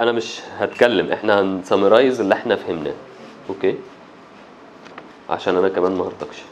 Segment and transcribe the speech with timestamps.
[0.00, 1.12] أنا مش هتكلم.
[1.12, 2.94] إحنا هن summarize اللي إحنا فهمناه.
[3.48, 3.74] Okay؟
[5.30, 6.42] عشان أنا كمان ما هرتكش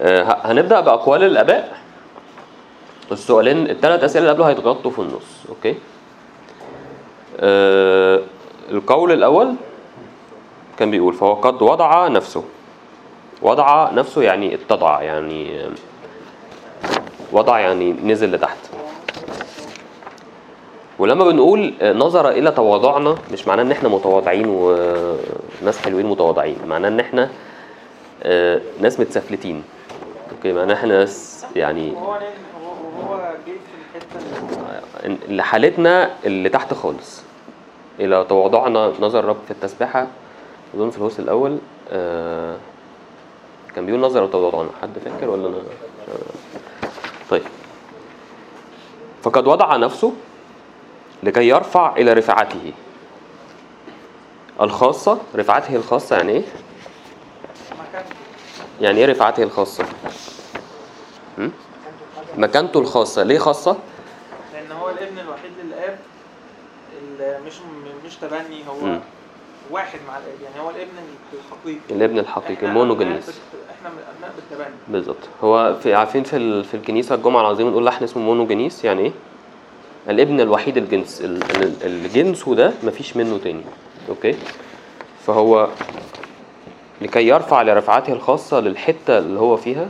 [0.00, 1.78] آه، هنبدأ بأقوال الآباء.
[3.12, 5.46] السؤالين الثلاث أسئلة اللي قبله هيتغطوا في النص.
[5.48, 5.74] Okay؟
[7.40, 8.20] آه،
[8.70, 9.54] القول الأول
[10.78, 12.44] كان بيقول فهو قد وضع نفسه.
[13.42, 15.68] وضع نفسه يعني اتضع يعني
[17.32, 18.58] وضع يعني نزل لتحت.
[20.98, 27.00] ولما بنقول نظر إلى تواضعنا مش معناه إن إحنا متواضعين وناس حلوين متواضعين معناه إن
[27.00, 27.30] إحنا
[28.22, 29.62] آه، ناس متسفلتين.
[30.36, 31.92] أوكي؟ معناه إحنا ناس يعني
[33.90, 35.42] الحته اللي-
[36.48, 37.22] تحت خالص.
[38.00, 40.06] إلى تواضعنا نظر رب في التسبيحة.
[40.74, 41.58] أظن في الهوس الأول
[41.92, 42.56] آه
[43.76, 45.52] كان بيقول نظر تواضعنا حد فاكر ولا آه
[47.30, 47.42] طيب.
[49.22, 50.12] فقد وضع نفسه
[51.24, 52.72] لكي يرفع إلى رفعته
[54.60, 56.42] الخاصة رفعته الخاصة يعني إيه؟
[58.80, 59.84] يعني إيه رفعته الخاصة؟
[61.38, 61.48] م?
[62.38, 63.76] مكانته الخاصة ليه خاصة؟
[64.52, 65.98] لأن هو الابن الوحيد للآب
[67.02, 67.52] اللي مش
[68.06, 69.00] مش تبني هو مم.
[69.70, 70.92] واحد مع الآب يعني هو الابن
[71.32, 73.28] الحقيقي الابن الحقيقي المونوجينيس
[73.78, 78.04] إحنا من أبناء بالتبني بالظبط هو في عارفين في في الكنيسة الجمعة العظيمة نقول لحن
[78.04, 79.12] اسمه مونوجينيس يعني إيه
[80.08, 83.62] الابن الوحيد الجنس ال- ال- الجنس ده مفيش منه تاني.
[84.08, 84.34] Okay؟
[85.26, 85.68] فهو
[87.00, 89.88] لكي يرفع لرفعته الخاصة للحتة اللي هو فيها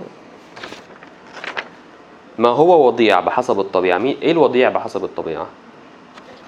[2.38, 5.46] ما هو وضيع بحسب الطبيعة؟ مين؟ إيه الوضيع بحسب الطبيعة؟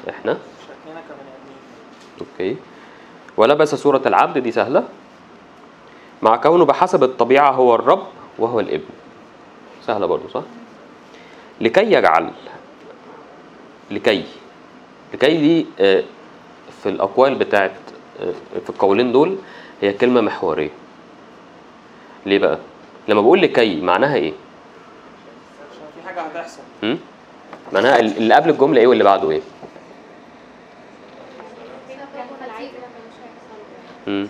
[0.09, 0.39] إحنا؟
[2.21, 2.57] أوكي.
[3.37, 4.85] ولبس صورة العبد دي سهلة.
[6.23, 8.03] مع كونه بحسب الطبيعة هو الرب
[8.39, 8.85] وهو الابن.
[9.87, 10.43] سهلة برضو صح؟
[11.61, 12.31] لكي يجعل
[13.91, 14.25] لكي
[15.15, 16.03] لكي دي آه،
[16.83, 17.73] في الأقوال بتاعت
[18.21, 18.33] آه،
[18.65, 19.37] في القولين دول
[19.83, 20.71] هي كلمة محورية.
[22.27, 22.59] ليه بقى؟
[23.09, 24.33] لما بقول لكي معناها إيه؟
[25.73, 26.61] عشان في حاجة هتحصل?
[27.73, 29.41] معناها ال- اللي قبل الجملة إيه واللي بعده إيه؟
[34.07, 34.29] مم.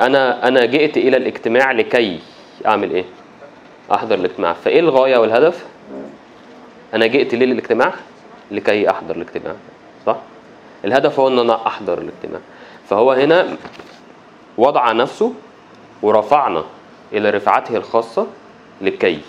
[0.00, 2.20] أنا أنا جئت إلى الاجتماع لكي
[2.66, 3.04] أعمل إيه؟
[3.94, 4.52] أحضر الاجتماع.
[4.52, 5.66] فإيه الغاية والهدف؟
[6.94, 7.94] أنا جئت ليه للإجتماع
[8.50, 9.54] لكي أحضر الاجتماع
[10.06, 10.16] صح؟
[10.84, 12.40] الهدف هو إن أنا أحضر الاجتماع.
[12.88, 13.56] فهو هنا
[14.58, 15.32] وضع نفسه
[16.02, 16.64] ورفعنا
[17.12, 18.26] إلى رفعته الخاصة
[18.80, 19.20] لكي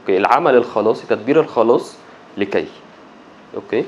[0.00, 1.96] okay؟ العمل الخلاصي تدبير الخلاص
[2.36, 2.66] لكي
[3.54, 3.84] okay؟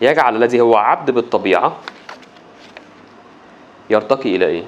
[0.00, 1.76] يجعل الذي هو عبد بالطبيعة
[3.90, 4.64] يرتقي إلى إيه؟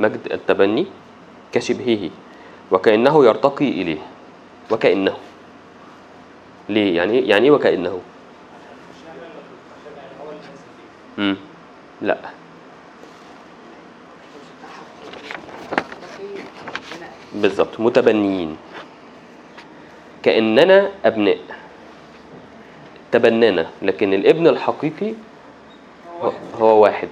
[0.00, 0.86] مجد التبني
[1.52, 2.10] كشبهه
[2.70, 3.98] وكأنه يرتقي إليه
[4.70, 5.16] وكأنه.
[6.68, 8.00] ليه؟ يعني إيه؟ يعني إيه وكأنه؟
[11.18, 11.36] مم.
[12.02, 12.18] لا
[17.34, 18.56] بالظبط متبنيين
[20.22, 21.38] كأننا أبناء
[23.12, 25.12] تبنانا لكن الابن الحقيقي
[26.22, 27.08] هو هو- واحد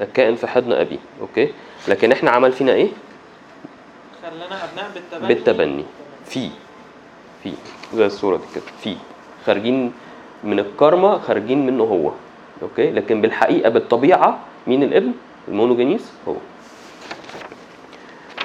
[0.00, 1.52] الكائن في حضن أبيه أوكي
[1.88, 2.88] لكن إحنا عمل فينا إيه؟
[4.22, 5.84] خلانا أبناء بالتبني بالتبني
[6.26, 6.50] في
[7.42, 7.52] في
[7.94, 8.64] زي الصورة دي كده.
[8.82, 8.96] في
[9.46, 9.92] خارجين
[10.44, 12.12] من الكرمة خارجين منه هو.
[12.62, 15.12] Okay؟ لكن بالحقيقة بالطبيعة مين الابن؟
[15.48, 16.34] المونوجينيس هو.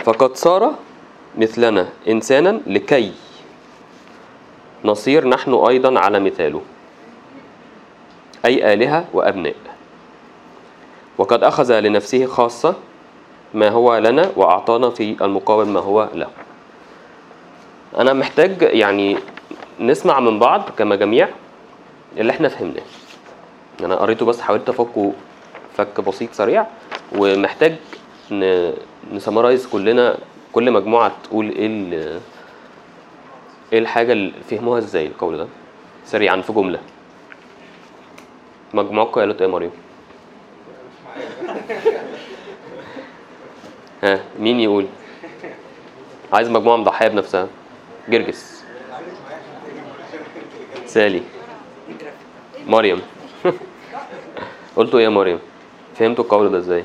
[0.04, 0.74] فقد صار
[1.38, 3.12] مثلنا إنسانا لكي
[4.86, 6.62] نصير نحن أيضا على مثاله.
[8.46, 9.56] أي آلهة وأبناء.
[11.18, 12.76] وقد أخذ لنفسه خاصة
[13.54, 16.28] ما هو لنا وأعطانا في المقابل ما هو له.
[17.98, 19.18] أنا محتاج يعني
[19.80, 21.30] نسمع من بعض كمجاميع
[22.18, 22.84] اللي إحنا فهمناه
[23.82, 25.14] أنا قريته بس حاولت أفكه
[25.78, 26.66] فك بسيط سريع
[27.18, 27.76] ومحتاج.
[29.14, 30.18] نسمرايز كلنا
[30.54, 32.20] كل مجموعة تقول إيه.
[33.74, 35.48] إيه الحاجة اللي فهموها إزاي القول ده
[36.06, 36.80] سريعا في جملة
[38.74, 39.72] مجموعكم قالت إيه يا مريم؟
[44.04, 44.86] ها مين يقول
[46.34, 47.48] عايز مجموعة مضحية بنفسها
[48.10, 48.65] جرجس
[50.96, 51.22] سالي
[52.68, 53.02] مريم.
[54.78, 55.40] قلتوا إيه يا مريم؟
[55.96, 56.84] فهمتوا القول ده إزاي؟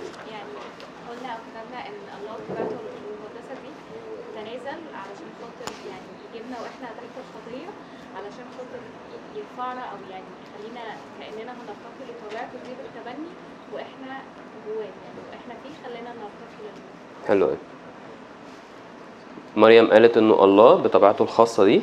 [17.29, 17.57] حلو قوي
[19.57, 21.83] مريم قالت إنه الله بطبيعته الخاصة دي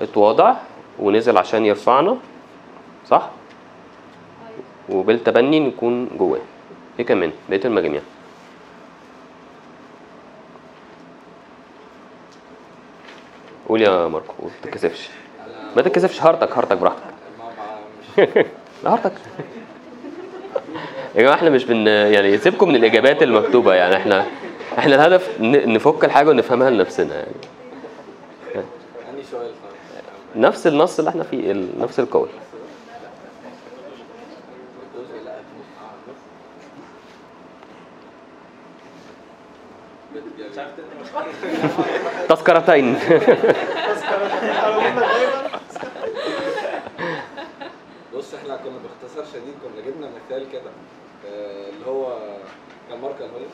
[0.00, 2.16] اتواضع ونزل عشان يرفعنا
[3.06, 3.30] صح؟
[4.88, 6.40] وبالتبني نكون جواه.
[6.98, 8.00] إيه كمان؟ بقية المجاميع.
[13.68, 15.08] قول يا ماركو قول ما تتكسفش.
[15.76, 17.02] ما تتكسفش هارتك هارتك براحتك.
[18.84, 19.12] لا هارتك.
[21.14, 24.26] يا جماعة إحنا مش بن يعني سيبكم من الإجابات المكتوبة يعني إحنا
[24.78, 27.32] إحنا الهدف نفك الحاجة ونفهمها لنفسنا يعني.
[30.36, 32.28] نفس النص اللي إحنا فيه ال- نفس القول.
[40.14, 40.66] اللي.
[42.28, 42.94] تذكرتين.
[48.14, 50.70] بص إحنا كنا باختصار شديد كنا جبنا مثال كده
[51.26, 52.18] آه، اللي هو
[52.90, 53.46] كان مارك الهولي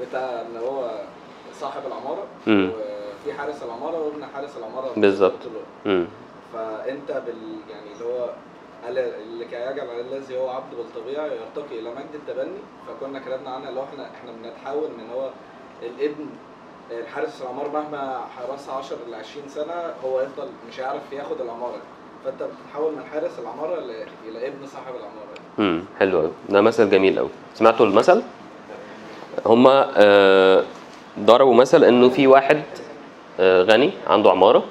[0.00, 1.00] بتاع إن هو
[1.60, 2.70] صاحب العمارة مم.
[2.74, 5.32] وفي حارس العماره وابن حارس العماره بالظبط.
[6.52, 7.36] فأنت بال
[7.70, 8.30] يعني اللي هو
[8.84, 13.68] قال- اللي كان يجعل الذي هو عبد بالطبيعه يرتقي إلى مجد التبني فكنا كلامنا عنها
[13.68, 15.30] اللي هو إحنا إحنا بنتحول من هو
[15.82, 16.26] الابن
[16.90, 19.74] الحارس العمار مهما حرسها 10 ل 20 سنة
[20.04, 21.78] هو يفضل مش هيعرف ياخد العمارة.
[22.24, 23.78] فأنت بتتحول من حارس العمارة
[24.28, 25.36] إلى ابن صاحب العمارة.
[25.58, 28.22] امم حلو قوي ده مثل جميل قوي سمعتوا المثل؟
[29.46, 30.62] هما آه،
[31.20, 32.62] ضربوا مثل إنه في واحد
[33.40, 34.64] غني عنده عمارة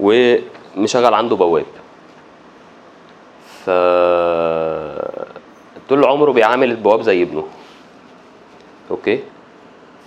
[0.00, 1.66] ومشغل عنده بواب.
[3.64, 3.70] ف
[5.88, 7.46] طول عمره بيعامل البواب زي ابنه.
[8.90, 9.20] أوكي؟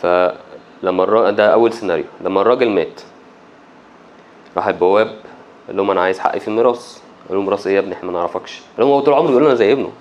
[0.02, 3.02] فلما الراجل ده أول سيناريو لما الراجل مات
[4.58, 5.16] راح البواب
[5.68, 7.02] قال لهم أنا عايز حقي في الميراث.
[7.28, 8.62] قال لهم ميراث إيه يا ابني؟ إحنا ما نعرفكش.
[8.78, 9.92] قال لهم هو طول عمره بيقول أنا زي ابنه.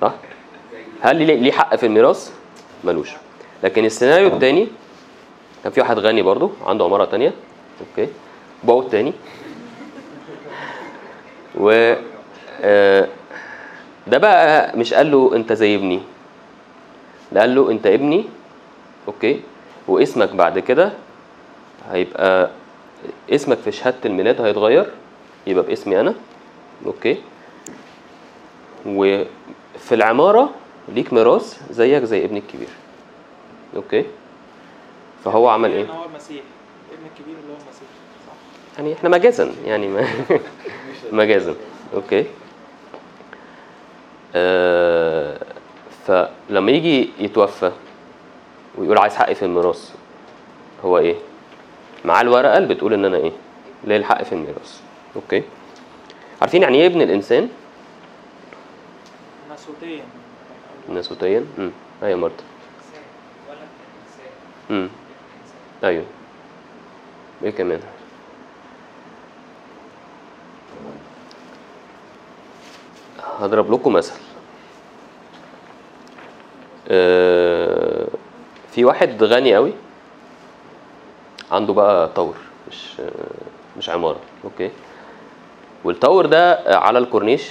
[0.00, 0.12] صح؟
[1.00, 2.32] هل ليه حق في الميراث؟
[2.84, 3.10] ملوش.
[3.62, 4.68] لكن السيناريو الثاني
[5.62, 7.32] كان في واحد غني برضو عنده عمارة تانية.
[7.80, 8.12] Okay.
[8.64, 9.12] بواب تاني.
[11.54, 11.94] و
[12.60, 13.08] آه،
[14.06, 16.00] ده بقى مش قال له أنت زي ابني.
[17.32, 18.24] ده قال له أنت ابني.
[19.08, 19.40] Okay.
[19.88, 20.92] واسمك بعد كده
[21.90, 22.50] هيبقى
[23.30, 24.90] اسمك في شهادة الميلاد هيتغير.
[25.46, 26.14] يبقى باسمي أنا.
[26.86, 27.16] Okay.
[28.86, 30.50] وفي العمارة
[30.88, 32.68] ليك ميراث زيك زي ابني الكبير.
[33.76, 34.04] Okay.
[35.24, 36.42] فهو عمل إيه؟ إن هو المسيح
[36.90, 37.88] الابن الكبير اللي هو المسيح
[38.26, 38.32] صح؟
[38.78, 40.08] يعني إحنا مجازا يعني ما
[41.12, 41.54] مجازا.
[41.94, 42.24] Okay.
[44.34, 45.38] آه
[46.06, 47.72] فلما يجي يتوفى
[48.78, 49.94] ويقول عايز حقي في الميراث
[50.84, 51.14] هو إيه؟
[52.04, 53.32] معاه الورقة اللي بتقول إن أنا إيه؟
[53.84, 54.80] ليا الحق في الميراث.
[55.16, 55.42] Okay.
[56.40, 57.48] عارفين يعني إيه ابن الإنسان؟
[59.50, 60.04] ناسوتيا
[60.88, 61.70] ناسوتيا امم
[62.02, 62.44] أيوه مرتا
[64.70, 64.88] امم
[65.84, 66.04] أيوه.
[67.44, 67.80] إيه كمان؟
[73.40, 74.12] هضرب لكم مثل.
[76.88, 78.06] آه،
[78.70, 79.72] في واحد غني قوي.
[81.50, 82.34] عنده بقى طور
[82.68, 82.92] مش
[83.78, 84.20] مش عمارة.
[84.44, 84.70] أوكي.
[85.84, 87.50] والطور ده على الكورنيش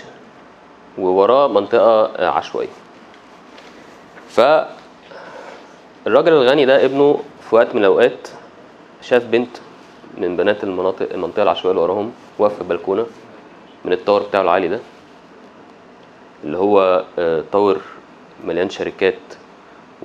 [0.97, 2.69] ووراه منطقة عشوائية.
[4.29, 4.67] فالراجل
[6.33, 8.27] الغني ده ابنه في وقت من الأوقات
[9.01, 9.57] شاف بنت
[10.17, 13.05] من بنات المناطق المنطقة العشوائية اللي وراهم واقفة في البلكونة
[13.85, 14.79] من الطور بتاعه العالي ده
[16.43, 17.81] اللي هو آه، طور
[18.45, 19.19] مليان شركات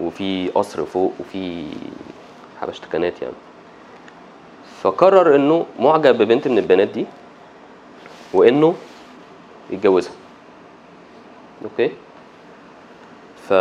[0.00, 1.66] وفي قصر فوق وفي
[2.60, 3.34] حبشتكنات يعني.
[4.82, 7.06] فقرر إنه معجب ببنت من البنات دي
[8.32, 8.74] وإنه
[9.70, 10.12] يتجوزها.
[11.64, 11.90] Okay؟
[13.48, 13.52] ف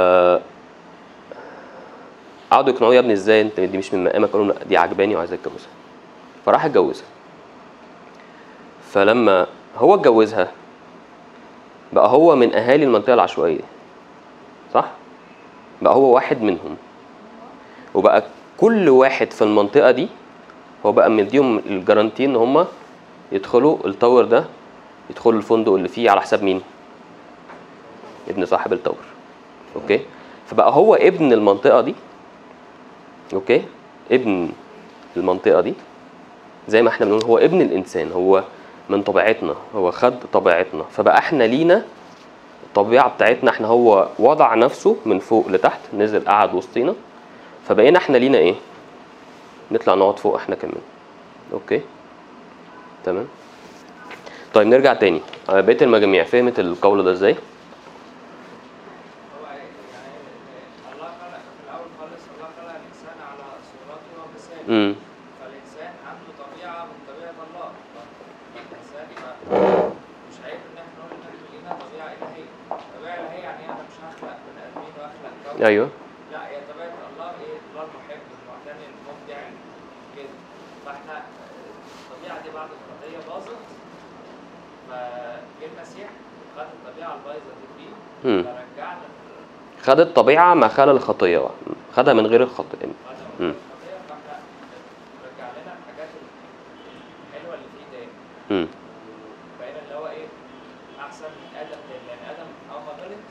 [2.56, 5.70] قعدوا يقنعوه يا ابني إزاي أنت دي مش من مقامك؟ قالوا دي عجباني وعايز أتجوزها.
[6.46, 7.06] فراح اتجوزها.
[8.92, 9.48] فلما
[9.78, 10.52] هو اتجوزها
[11.94, 13.62] بقى هو من أهالي المنطقة العشوائية
[14.74, 14.86] صح؟
[15.82, 16.78] بقى هو واحد منهم.
[17.94, 18.24] وبقى
[18.58, 20.08] كل واحد في المنطقة دي
[20.86, 22.66] هو بقى مديهم ال guarantee إن هم
[23.32, 24.46] يدخلوا ال tower ده
[25.10, 26.62] يدخلوا الفندق اللي فيه على حساب مين؟
[28.30, 28.98] ابن صاحب ال tower.
[29.76, 30.00] Okay؟
[30.48, 31.96] فبقى هو ابن المنطقة دي
[33.34, 33.62] okay؟
[34.12, 34.50] ابن
[35.18, 35.74] المنطقة دي.
[36.68, 38.44] زي ما إحنا بنقول هو ابن الإنسان هو
[38.90, 40.84] من طبيعتنا هو خد طبيعتنا.
[40.84, 41.86] فبقى إحنا لينا
[42.64, 46.94] الطبيعة بتاعتنا إحنا هو وضع نفسه من فوق لتحت نزل قعد وسطينا.
[47.68, 48.56] فبقينا إحنا لينا إيه؟
[49.72, 50.82] نطلع نقعد فوق إحنا كمان.
[51.54, 51.82] أوكي؟
[53.04, 53.28] تمام؟
[54.54, 55.22] طيب نرجع تاني.
[55.50, 57.36] على بقية المجاميع فهمت القول ده إزاي؟
[64.70, 64.96] امم
[65.40, 67.70] فالإنسان عنده طبيعة من طبيعة الله.
[68.56, 69.08] فالإنسان
[70.30, 72.50] مش عيب إن إحنا نقول إن إحنا لينا طبيعة إلهية.
[72.98, 75.90] طبيعة إلهية يعني أنا مش هخلق بني آدمين وأخلق كوكب أيوه.
[76.32, 79.56] لا هي طبيعة الله إيه؟ الله المحب المعتني المبدع يعني
[80.16, 80.34] كده.
[80.86, 81.22] فإحنا
[82.12, 83.58] الطبيعة دي بعد الخطيه باظت.
[84.90, 86.10] فجه المسيح
[86.58, 87.84] خد الطبيعة البايظة دي
[88.24, 88.42] فيه.
[88.44, 89.06] فرجعنا.
[89.84, 91.50] خد الطبيعة ما خلى الخطية
[91.96, 92.88] خدها من غير الخطية.
[98.50, 98.68] تاني مم.
[99.60, 100.28] بقينا اللي هو إيه
[101.00, 103.26] أحسن من آدم لأن آدم أول ما غلط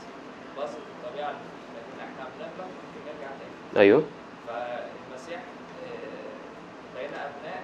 [0.57, 1.39] باظت الطبيعة اللي
[1.75, 3.81] لكن إحنا بنغلط ممكن نرجع تاني.
[3.83, 4.03] أيوه.
[4.47, 7.63] فالمسيح آه، بقينا أبناء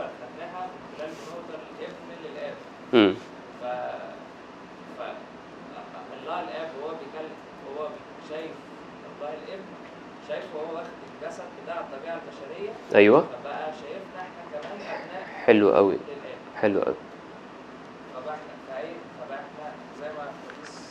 [0.00, 2.54] اللي خدناها من خلال بنوة الابن للآب.
[2.92, 3.14] مم.
[3.60, 3.64] ف
[6.22, 7.36] الله الآب وهو بيكلم
[7.68, 7.88] هو
[8.30, 8.50] شايف
[9.16, 9.64] الله الإبن.
[10.28, 10.86] شايف وهو واخد
[11.22, 13.20] الجسد بتاع الطبيعة البشرية أيوه.
[13.20, 15.96] فبقى شايفنا إحنا كمان أبناء حلو قوي
[16.56, 16.94] حلو قوي
[18.14, 20.90] فبقى إحنا فايه فبقى إحنا زي ما القديس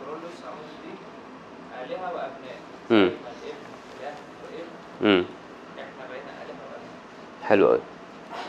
[0.00, 2.58] كرولوس عمل دي آلهة وأبناء.
[2.90, 3.04] زي مم.
[3.04, 3.08] ما
[3.42, 3.56] الإبن
[4.00, 5.24] إله وإبن امم
[5.78, 7.48] إحنا بقينا آلهة وأبناء.
[7.48, 7.80] حلو قوي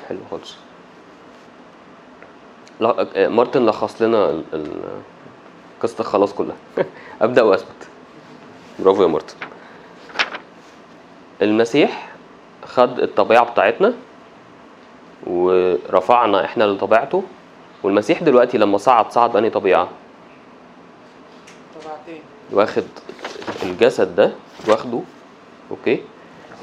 [0.09, 0.55] حلو خالص.
[2.79, 4.41] لا مارتن لخص لنا
[5.81, 6.55] قصة الخلاص كلها.
[7.21, 7.87] أبدأ وأثبت.
[8.79, 9.35] برافو يا مارتن.
[11.41, 12.09] المسيح
[12.65, 13.93] خد الطبيعة بتاعتنا
[15.27, 17.23] ورفعنا إحنا لطبيعته
[17.83, 19.87] والمسيح دلوقتي لما صعد صعد بأنهي طبيعة؟
[21.83, 22.21] طبعتين
[22.51, 22.83] واخد
[23.63, 24.31] الجسد ده
[24.67, 24.99] واخده
[25.71, 25.99] أوكي؟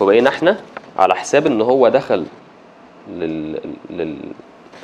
[0.00, 0.60] وبقينا إحنا
[0.98, 2.26] على حساب إن هو دخل
[3.10, 4.18] لل, لل...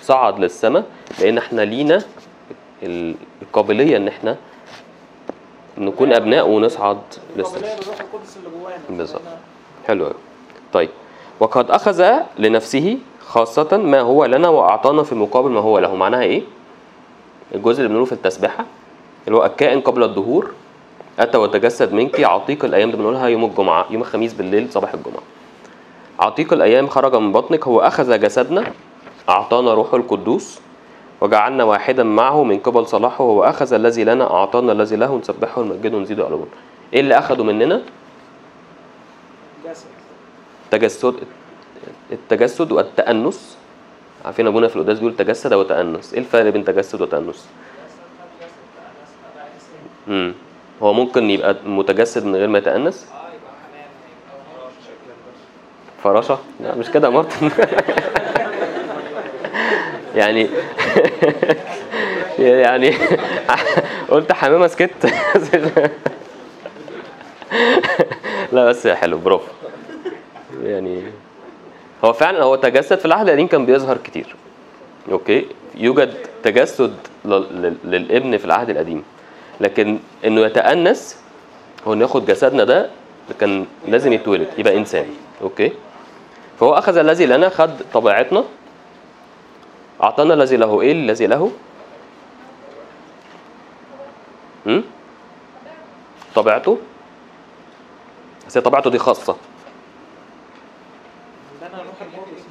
[0.03, 0.85] صعد للسماء
[1.21, 2.03] لأن إحنا لينا
[2.83, 4.37] ال- القابلية إن إحنا
[5.79, 6.99] نكون أبناء ونصعد
[7.37, 7.57] للسماء.
[7.61, 8.79] القابلية للروح القدس اللي جوانا.
[8.91, 9.23] بالظبط.
[9.87, 10.15] حلو أوي.
[10.73, 10.89] طيب
[11.41, 12.05] وقد أخذ
[12.39, 16.43] لنفسه خاصة ما هو لنا وأعطانا في مقابل ما هو له معناها إيه؟
[17.55, 18.65] الجزء اللي بنقوله في التسبيحة
[19.27, 20.51] اللي هو الكائن قبل الظهور
[21.19, 25.23] أتى وتجسد منك عتيق الأيام دي بنقولها يوم الجمعة يوم الخميس بالليل صباح الجمعة
[26.21, 28.65] عتيق الأيام خرج من بطنك هو أخذ جسدنا
[29.29, 30.59] أعطانا روحه القدوس
[31.21, 35.97] وجعلنا واحدا معه من قبل صلاحه هو أخذ الذي لنا أعطانا الذي له نسبحه ونمجده
[35.97, 36.45] ونزيده علوا
[36.95, 37.83] إيه اللي أخده مننا؟
[39.75, 39.87] جسد
[40.73, 41.15] التجسد
[42.13, 43.57] التجسد والتأنس.
[44.25, 46.15] عارفين أبونا في القداس بيقول تجسد وتأنس.
[46.15, 47.47] إيه الفرق بين تجسد وتأنس؟
[50.09, 50.35] امم
[50.83, 53.07] هو ممكن يبقى متجسد من غير ما يتأنس؟
[56.05, 57.51] فراشة؟ لا مش كده يا مارتن.
[60.15, 60.49] يعني
[62.39, 62.95] يعني
[64.11, 65.15] قلت حمامة سكت.
[68.53, 69.64] لا بس حلو برافو.
[70.63, 71.03] يعني
[72.05, 74.37] هو فعلا هو تجسد في العهد القديم كان بيظهر كتير.
[75.13, 76.95] أوكي؟ يوجد تجسد
[77.25, 79.05] لل- لل- للابن في العهد القديم.
[79.61, 81.19] لكن إنه يتأنس
[81.87, 82.91] هو انه ياخد جسدنا ده
[83.41, 85.07] كان لازم يتولد يبقى إنسان.
[85.43, 85.73] okay؟
[86.61, 88.45] فهو أخذ الذي لنا خد طبيعتنا
[90.03, 91.51] أعطانا الذي له إيه؟ الذي له؟
[96.35, 96.79] طبيعته.
[98.47, 99.37] بس طبيعته دي خاصة
[101.63, 102.43] عندنا روح القدس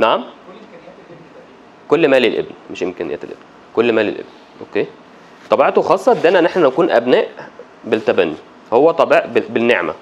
[0.00, 0.24] نعم.
[1.88, 3.40] كل ما للابن مش إمكانيات الابن.
[3.76, 4.24] كل ما للابن
[4.60, 4.86] okay.
[5.50, 7.28] طبيعته خاصة ادانا إن إحنا نكون أبناء
[7.84, 8.34] بالتبني.
[8.72, 9.94] هو بال- بالنعمة.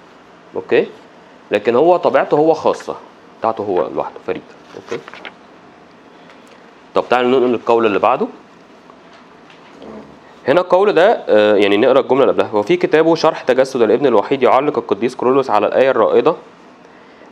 [0.57, 0.87] okay.
[1.51, 2.97] لكن هو طبيعته هو خاصة.
[3.41, 4.43] بتاعته هو لوحده فريد.
[4.77, 5.03] okay.
[6.95, 8.27] طب تعالوا ننقل القول اللي بعده.
[10.49, 12.53] هنا القول ده آه، يعني نقرأ الجملة اللي قبلها.
[12.53, 16.35] وفي كتابه شرح تجسد الابن الوحيد يعلق القديس كيرلس على الآية الرائعة.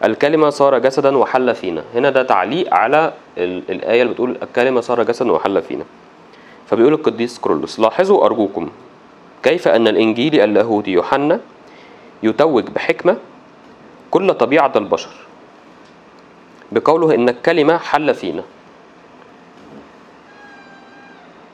[0.05, 1.85] الكلمة صار جسدا وحل فينا.
[1.95, 5.85] هنا ده تعليق على ال- الآية اللي بتقول الكلمة صار جسدا وحل فينا.
[6.67, 8.69] فبيقول القديس كرولوس لاحظوا أرجوكم
[9.43, 11.41] كيف أن الإنجيل اللاهوتي يوحنا
[12.23, 13.17] يتوج بحكمة
[14.11, 15.11] كل طبيعة البشر
[16.73, 18.43] بقوله إن الكلمة حل فينا.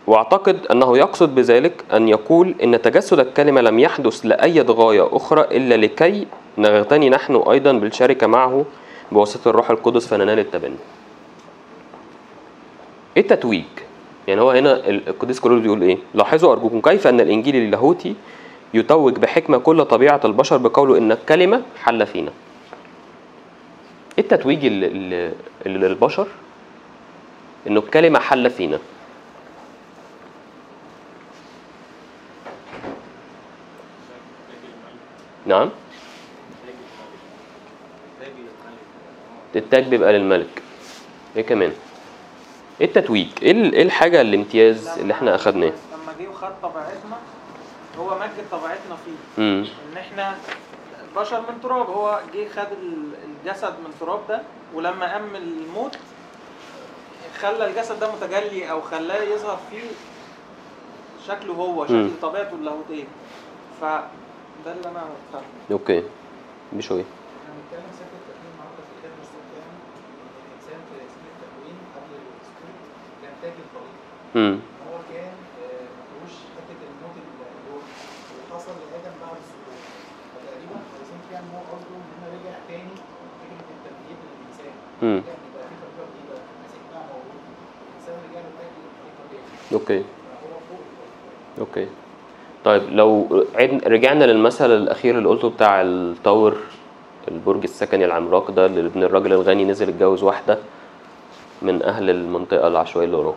[0.06, 5.74] واعتقد أنه يقصد بذلك أن يقول إن تجسد الكلمة لم يحدث لأي غايه أخرى إلا
[5.74, 6.26] لكي
[6.58, 8.64] نغتني نحن أيضا بالشركة معه
[9.12, 10.76] بواسطة الروح القدس فننال التبني.
[13.16, 13.64] إيه التتويج؟
[14.28, 18.14] يعني هو هنا ال- القديس كورولوس بيقول إيه؟ لاحظوا أرجوكم كيف أن الإنجيل اللاهوتي
[18.74, 22.30] يتوج بحكمة كل طبيعة البشر بقوله إن الكلمة حل فينا.
[24.18, 25.32] إيه التتويج اللي
[25.66, 26.26] للبشر؟
[27.66, 28.78] إنه الكلمة حل فينا.
[35.46, 35.70] نعم.
[39.56, 40.62] التاج بيبقى للملك.
[41.36, 41.72] إيه كمان؟
[42.80, 47.16] إيه التتويج؟ إيه إيه الحاجة الامتياز اللي إحنا أخدناه؟ لما جه وخد طبيعتنا
[47.98, 49.42] هو مجد طبيعتنا فيه.
[49.42, 50.34] امم إن إحنا
[51.16, 51.90] بشر من تراب.
[51.90, 54.42] هو جه خد ال- الجسد من تراب ده
[54.74, 55.96] ولما قام الموت
[57.40, 59.82] خلى الجسد ده متجلي أو خلاه يظهر فيه
[61.28, 62.10] شكله هو شكل مم.
[62.22, 63.04] طبيعته اللاهوتية.
[64.62, 65.46] فده اللي أنا فاهمه.
[65.72, 66.02] أوكي.
[66.72, 67.00] بشوي
[67.42, 68.94] إحنا بنتكلم التكوين النهارده في
[69.58, 69.76] يعني
[70.48, 70.94] الإنسان في
[71.28, 72.74] التكوين قبل السقوط
[73.22, 73.96] كان تاج الطريق
[74.36, 77.80] امم هو كان آه، ما فيهوش حتة الموت اللي هو
[78.32, 79.82] اللي حصل لآدم بعد السقوط
[80.34, 82.94] فتقريبا عايزين إن هو قصده إن هو رجع تاني
[83.40, 84.72] فكره التمهيد للإنسان.
[85.02, 87.42] رجع ان يبقى في طريقة جديدة المسيح بقى موجود
[87.88, 88.72] الإنسان رجع له تاني
[89.72, 90.04] okay.
[90.26, 91.12] فهو فوق الطريق
[91.58, 92.11] okay.
[92.64, 93.44] طيب لو
[93.86, 96.56] رجعنا للمثل الأخير اللي قلته بتاع ال tower
[97.28, 100.58] البرج السكني العملاق ده اللي ابن الراجل الغني نزل اتجوز واحدة
[101.62, 103.34] من أهل المنطقة العشوائية اللي وراه.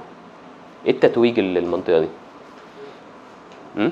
[0.86, 2.08] إيه التتويج اللي المنطقة دي؟
[3.78, 3.92] امم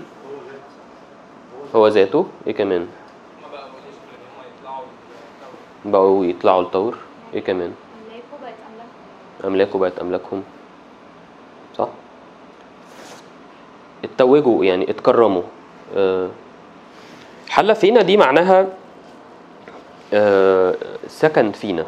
[1.75, 2.87] هو ذاته؟ إيه كمان.
[5.85, 6.97] بقوا يطلعوا ال tower
[7.33, 7.73] إيه كمان؟
[9.45, 10.43] أملاكه بقت أملاكهم
[11.77, 11.87] صح
[14.03, 15.41] اتوجوا يعني اتكرموا.
[15.97, 16.29] آه،
[17.49, 18.67] حل فينا دي معناها
[20.13, 20.75] آه،
[21.07, 21.85] سكن فينا.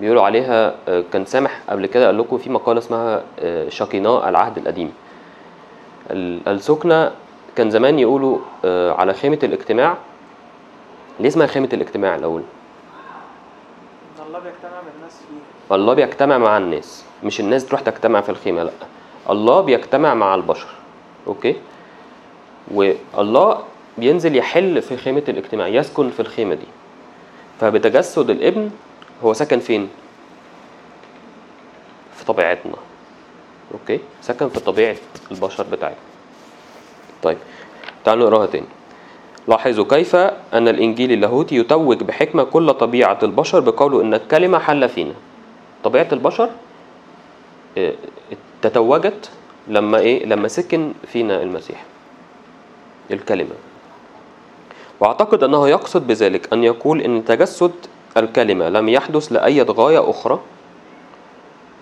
[0.00, 3.22] بيقولوا عليها آه، كان سامح قبل كده قال لكم في مقالة اسمها
[3.68, 4.92] شقيناء العهد القديم.
[6.10, 7.10] ال- السكنة
[7.56, 8.38] كان زمان يقولوا
[8.92, 9.96] على خيمة الاجتماع.
[11.20, 12.42] ليه اسمها خيمة الاجتماع الأول؟
[14.26, 15.12] الله بيجتمع بالناس
[15.68, 18.70] فيه الله بيجتمع مع الناس مش الناس تروح تجتمع في الخيمة لأ.
[19.30, 20.66] الله بيجتمع مع البشر
[21.26, 21.56] okay؟
[22.74, 23.58] والله
[23.98, 26.66] بينزل يحل في خيمة الاجتماع يسكن في الخيمة دي.
[27.60, 28.70] فبتجسد الابن
[29.24, 29.88] هو سكن فين؟
[32.16, 32.74] في طبيعتنا
[33.74, 34.96] okay؟ سكن في طبيعة
[35.30, 35.98] البشر بتاعتنا
[37.22, 37.38] طيب
[38.04, 38.66] تعالوا نقراها تاني.
[39.48, 45.14] لاحظوا كيف أن الإنجيل اللاهوتي يتوج بحكمة كل طبيعة البشر بقوله إن الكلمة حل فينا.
[45.84, 46.50] طبيعة البشر
[47.78, 47.92] آه،
[48.62, 49.30] تتوجت
[49.68, 51.84] لما إيه؟ لما سكن فينا المسيح.
[53.10, 53.54] الكلمة.
[55.00, 57.72] وأعتقد أنه يقصد بذلك أن يقول إن تجسد
[58.16, 60.40] الكلمة لم يحدث لأي غاية أخرى.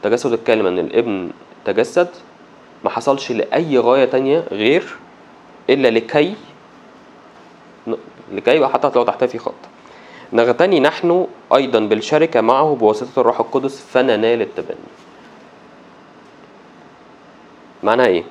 [0.02, 1.30] تجسد الكلمة إن الابن
[1.64, 2.08] تجسد
[2.84, 4.96] ما حصلش لأي غاية تانية غير
[5.70, 6.34] إلا لكي
[8.32, 9.54] لكي حتى لو تحتها في خط.
[10.32, 14.90] نغتني نحن أيضا بالشركة معه بواسطة الروح القدس فننال التبني.
[17.82, 18.24] معناها إيه؟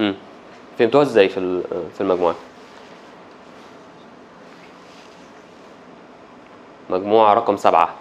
[0.00, 0.14] مم.
[0.78, 1.62] فهمتوها إزاي في
[1.94, 2.34] في المجموعة؟
[6.90, 7.94] مجموعة رقم سبعة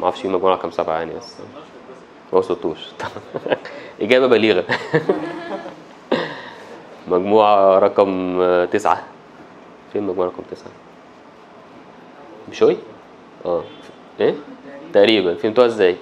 [0.00, 1.34] ما أعرفش إيه مجموعة رقم سبعة يعني بس
[2.32, 2.78] ما وصلتوش
[4.00, 4.64] إجابة بليغة
[7.08, 9.02] مجموعة رقم تسعة
[9.92, 10.70] فين مجموعة رقم تسعة؟
[12.50, 12.76] بشوي؟
[13.46, 13.64] آه.
[14.20, 14.34] إيه؟
[14.92, 15.34] تقريبا.
[15.34, 15.96] فهمتوها إزاي؟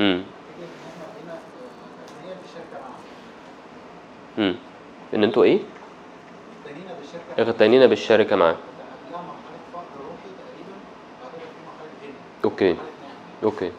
[0.00, 0.22] امم
[2.42, 2.78] بالشركة
[4.38, 4.54] امم
[5.14, 5.58] إن أنتوا إيه؟
[7.00, 8.56] بالشركة اغتنينا بالشركة معاه
[12.44, 12.76] okay.
[13.44, 13.72] okay.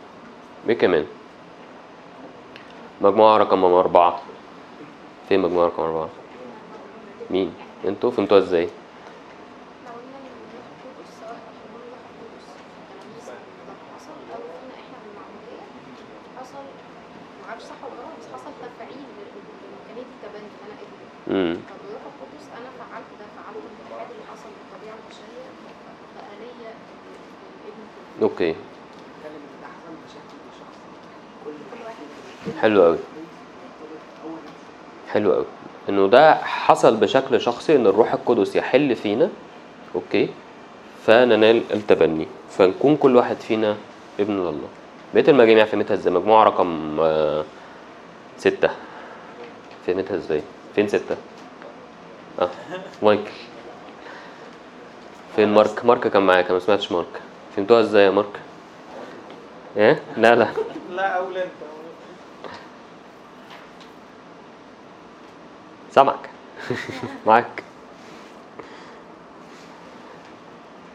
[0.69, 1.05] إيه كمان؟
[3.01, 4.21] مجموعة رقم أربعة.
[5.29, 6.09] فين مجموعة رقم أربعة؟
[7.29, 7.53] مين؟
[7.85, 8.69] أنتوا فهمتوها إزاي؟
[21.27, 21.55] امم
[28.21, 30.89] okay كلمه ده حصل بشكل شخصي
[31.45, 32.97] كل كل واحد حلو قوي
[34.23, 34.39] اول
[35.15, 35.45] حلو قوي.
[35.89, 39.30] إنه ده حصل بشكل شخصي إن الروح القدس يحل فينا
[39.95, 40.29] okay؟
[41.06, 42.28] فننال التبني.
[42.49, 43.75] فنكون كل واحد فينا
[44.19, 44.67] ابن الله
[45.13, 47.43] بقية المجاميع فهمتها إزاي؟ مجموعة رقم آه،
[48.38, 48.69] ستة.
[49.88, 50.41] فهمتها إزاي؟
[50.75, 51.15] فين ستة؟
[52.39, 52.49] آه
[53.04, 53.32] مايكل.
[55.36, 57.21] فين مارك؟ مارك كان معاك أنا ما سمعتش مارك.
[57.56, 58.39] فهمتوها إزاي يا مارك؟
[59.78, 60.47] إيه؟ لا لا.
[60.95, 61.74] لا أقول أنت.
[65.95, 66.29] سامعك
[67.27, 67.63] معاك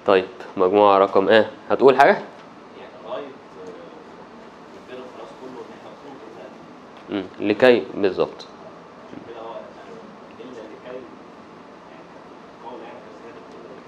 [0.06, 2.18] طيب مجموعة رقم إيه هتقول حاجة؟
[7.10, 7.26] يعني.
[7.40, 8.46] لكي بالظبط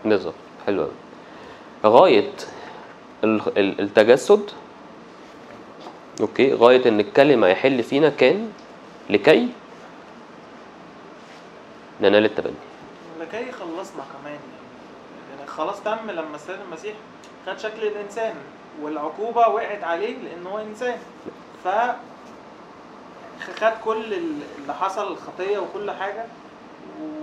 [0.05, 0.35] بالظبط
[0.67, 0.89] حلو.
[1.87, 2.31] غاية
[3.25, 4.51] ال- ال- التجسد
[6.21, 8.49] أوكي غاية إن الكلمة يحل فينا كان
[9.11, 9.49] لكي
[12.01, 12.55] ننال التبني
[13.21, 15.37] لكي يخلصنا كمان يعني.
[15.39, 16.95] يعني خلاص تم لما السيد المسيح
[17.47, 18.35] خد شكل الإنسان
[18.83, 20.99] والعقوبة وقعت عليه لأن هو إنسان.
[21.65, 21.69] ف
[23.61, 26.25] خد كل ال- اللي حصل الخطية وكل حاجة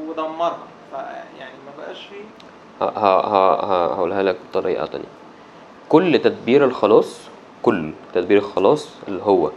[0.07, 0.57] ودمرها.
[0.91, 2.23] فيعني ما بقاش فيه.
[2.85, 5.05] هقولها لك بطريقة تانية.
[5.89, 7.19] كل تدبير الخلاص
[7.63, 9.51] كل تدبير الخلاص اللي هو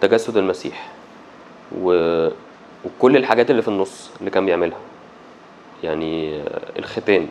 [0.00, 0.88] تجسد المسيح
[1.82, 1.90] و...
[2.84, 4.78] وكل الحاجات اللي في النص اللي كان بيعملها.
[5.82, 7.28] يعني آه، الختان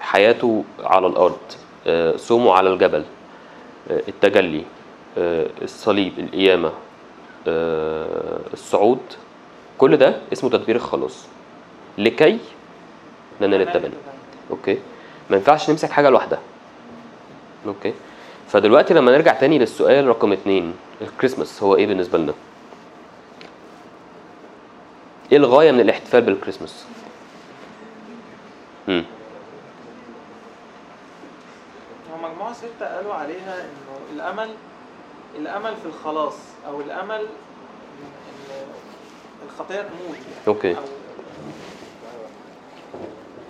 [0.00, 1.38] حياته على الأرض
[1.86, 3.04] آه، صومه على الجبل
[3.90, 4.64] آه، التجلي
[5.62, 6.72] الصليب القيامة
[8.52, 8.98] الصعود
[9.78, 11.26] كل ده اسمه تدبير الخلاص.
[11.98, 12.38] لكي
[13.40, 13.94] ننال التبني.
[14.50, 14.78] okay؟
[15.30, 16.40] ما ينفعش نمسك حاجة لوحدها.
[17.66, 17.92] okay؟
[18.48, 22.32] فدلوقتي لما نرجع تاني للسؤال رقم اتنين الكريسماس هو إيه بالنسبة لنا؟
[25.32, 26.84] إيه الغاية من الاحتفال بالكريسماس؟
[28.88, 29.04] امم
[32.12, 34.48] هو مجموعة ستة قالوا عليها إنه الأمل
[35.38, 36.34] الأمل في الخلاص
[37.20, 37.20] إن
[38.50, 38.66] إن
[39.46, 40.46] الخطية تموت يعني.
[40.48, 40.76] أوكي.
[40.76, 40.82] أو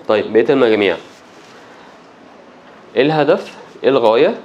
[0.08, 0.96] طيب بقية المجاميع.
[2.96, 4.40] إيه الهدف؟ إيه الغاية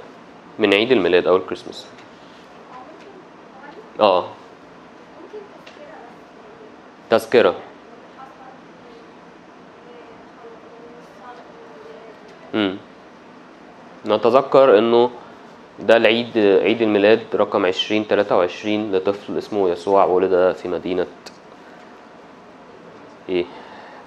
[0.58, 1.86] من عيد الميلاد أو الكريسماس؟
[4.00, 4.28] آه.
[7.10, 7.54] تذكرة.
[12.54, 12.76] امم
[14.06, 15.10] نتذكر إنه
[15.78, 21.06] ده العيد عيد الميلاد رقم 2023 لطفل اسمه يسوع ولد في مدينة
[23.28, 23.44] إيه؟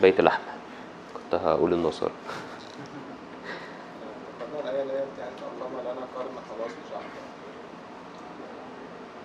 [0.01, 0.41] بيت لحم
[1.13, 1.73] كنت هقول
[5.13, 5.31] بتاعت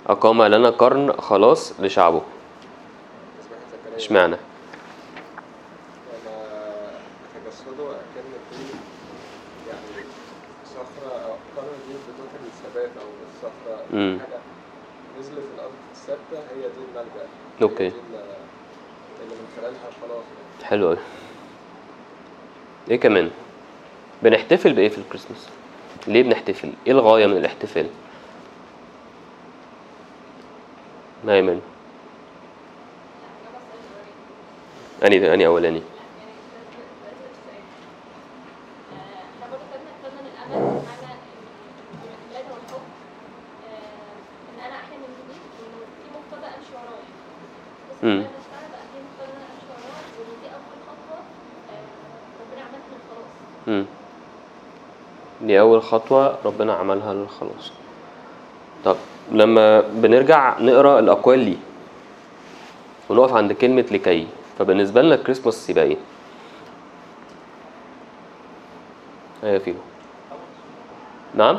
[0.07, 2.23] أقام لنا قرن خلاص لشعبه.
[4.05, 4.37] اشمعنى
[8.15, 8.63] كان في
[9.69, 10.07] يعني
[10.67, 11.95] صخرة أو قرن دي
[12.47, 14.19] الثبات أو الصخرة مم.
[14.21, 14.39] حاجة
[15.21, 15.45] نزلت
[15.93, 17.01] الثابتة هي دي
[17.91, 17.97] دي
[19.23, 20.25] اللي من خلالها خلاص.
[20.65, 20.97] حلو أوي.
[22.91, 23.31] إيه كمان؟
[24.23, 25.49] بنحتفل بإيه في الكريسماس؟
[26.07, 27.87] ليه بنحتفل؟ إيه الغاية من الاحتفال؟
[31.25, 31.61] ما
[35.03, 35.83] أني أني أولاني.
[48.05, 48.23] دي اول
[49.83, 50.37] خطوه
[52.05, 53.33] ربنا عملها للخلاص
[53.67, 53.85] مم.
[55.43, 57.73] دي أول خطوة ربنا عملها للخلاص.
[58.85, 58.97] طب
[59.33, 61.57] لما بنرجع نقرأ الأقوال دي
[63.09, 64.27] ونقف عند كلمة لكي.
[64.59, 65.97] فبالنسبة لنا الكريسماس يبقى إيه؟
[69.45, 69.79] أيوة فيهم.
[71.35, 71.59] نعم؟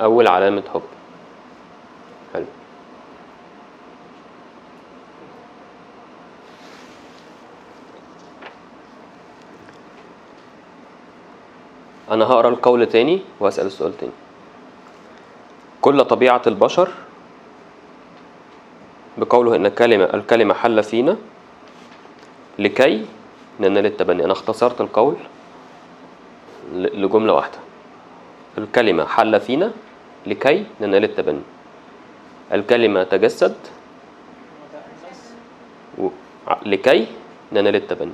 [0.00, 0.82] أول علامة حب.
[2.34, 2.44] حلو.
[12.10, 14.12] أنا هقرأ القول تاني وهسأل السؤال تاني.
[15.80, 16.88] كل طبيعة البشر
[19.18, 21.16] بقوله إن الكلمة الكلمة حل فينا
[22.58, 23.06] لكي
[23.60, 24.24] ننال التبني.
[24.24, 25.16] أنا اختصرت القول
[26.74, 27.58] لجملة واحدة.
[28.58, 29.72] الكلمة حل فينا
[30.26, 31.42] لكي ننال التبني.
[32.52, 33.56] الكلمة تجسد
[35.98, 36.08] و...
[36.66, 37.06] لكي
[37.52, 38.12] ننال التبني.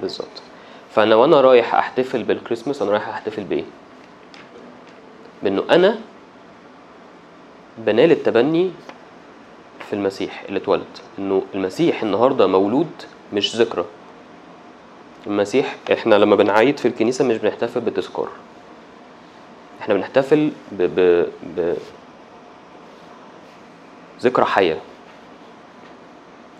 [0.00, 0.42] بالظبط.
[0.90, 3.64] فأنا وأنا رايح أحتفل بالكريسماس أنا رايح أحتفل بإيه؟
[5.42, 5.98] بإنه أنا
[7.78, 8.70] بنال التبني
[9.86, 10.84] في المسيح اللي اتولد.
[11.18, 12.90] إنه المسيح النهارده مولود
[13.32, 13.84] مش ذكرى.
[15.26, 18.28] المسيح إحنا لما بنعيد في الكنيسة مش بنحتفل بتذكار
[19.80, 20.82] إحنا بنحتفل ب...
[20.82, 21.26] ب...
[21.56, 21.74] ب...
[24.20, 24.78] ذكرى حية.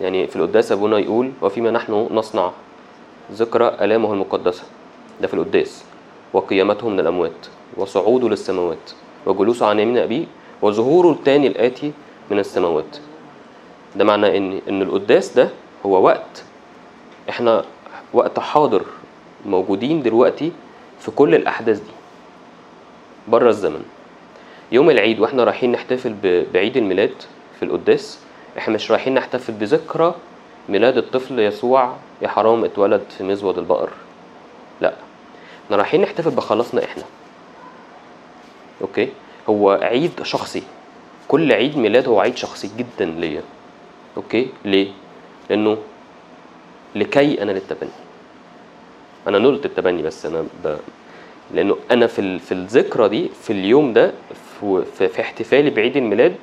[0.01, 2.51] يعني في القداس أبونا يقول وفيما نحن نصنع
[3.31, 4.63] ذكرى آلامه المقدسة.
[5.21, 5.83] ده في القداس.
[6.33, 8.91] وقيامته من الأموات وصعوده للسماوات
[9.25, 10.25] وجلوسه عن يمين أبيه
[10.61, 11.91] وظهوره التاني الآتي
[12.31, 12.97] من السماوات.
[13.97, 15.49] ده معنى إن إن القداس ده
[15.85, 16.43] هو وقت.
[17.29, 17.65] إحنا
[18.13, 18.81] وقت حاضر
[19.45, 20.51] موجودين دلوقتي
[20.99, 21.91] في كل الأحداث دي.
[23.27, 23.83] بره الزمن.
[24.71, 26.15] يوم العيد وإحنا رايحين نحتفل
[26.53, 27.13] بعيد الميلاد
[27.59, 28.19] في القداس
[28.57, 30.15] إحنا مش رايحين نحتفل بذكرى
[30.69, 33.89] ميلاد الطفل يسوع يا حرام اتولد في مزود البقر.
[35.65, 37.03] إحنا رايحين نحتفل بخلاصنا إحنا.
[38.81, 39.09] okay؟
[39.49, 40.63] هو عيد شخصي.
[41.27, 43.41] كل عيد ميلاد هو عيد شخصي جدا ليا.
[44.17, 44.91] okay ليه
[45.49, 45.77] لأنه
[46.95, 47.89] لكي أنا للتبني
[49.27, 50.77] أنا نلت التبني بس أنا ب...
[51.53, 52.39] لأنه أنا في ال...
[52.39, 54.11] في الذكرى دي في اليوم ده
[54.59, 54.83] في...
[55.09, 55.21] في...
[55.21, 56.35] احتفالي بعيد الميلاد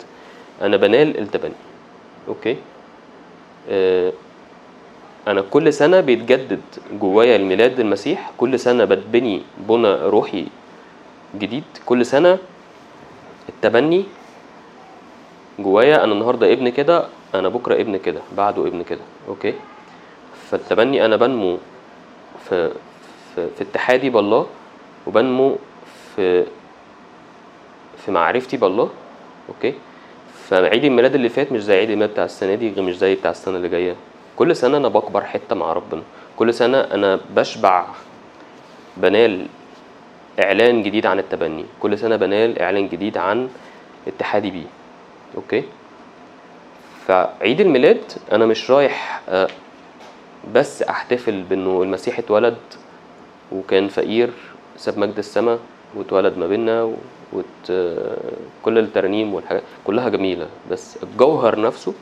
[0.62, 1.54] أنا بنال التبني.
[2.28, 2.56] okay
[3.70, 4.12] آه،
[5.28, 6.60] أنا كل سنة بيتجدد
[7.00, 8.32] جوايا الميلاد المسيح.
[8.36, 10.46] كل سنة بتبني تبني روحي
[11.38, 11.64] جديد.
[11.86, 12.38] كل سنة
[13.48, 14.04] التبني
[15.58, 16.04] جوايا.
[16.04, 19.54] أنا النهارده ابن كده أنا بكرة ابن كده بعده ابن كده okay؟
[20.50, 21.58] فالتبني أنا بنمو
[22.48, 22.70] في
[23.34, 24.46] في, في اتحادي بالله
[25.06, 25.56] وبنمو
[26.16, 26.44] في
[28.04, 28.90] في معرفتي بالله
[29.48, 29.74] okay؟
[30.48, 33.56] فعيد الميلاد اللي فات مش زي عيد الميلاد بتاع السنة دي مش زي بتاع السنة
[33.56, 33.96] اللي جاية.
[34.36, 36.02] كل سنة أنا بكبر حتة مع ربنا.
[36.36, 37.86] كل سنة أنا بشبع
[38.96, 39.46] بنال
[40.44, 41.64] إعلان جديد عن التبني.
[41.80, 43.48] كل سنة بنال إعلان جديد عن
[44.06, 44.66] اتحادي بيه.
[45.36, 45.64] okay؟
[47.06, 49.48] فعيد الميلاد أنا مش رايح آه،
[50.54, 52.56] بس أحتفل بأنه المسيح اتولد
[53.52, 54.30] وكان فقير
[54.76, 55.58] ساب مجد السماء
[55.94, 56.94] واتولد ما بينا و...
[57.32, 57.44] وت...
[57.70, 58.16] آه،
[58.62, 60.46] كل الترانيم والحاجات كلها جميلة.
[60.70, 61.94] بس الجوهر نفسه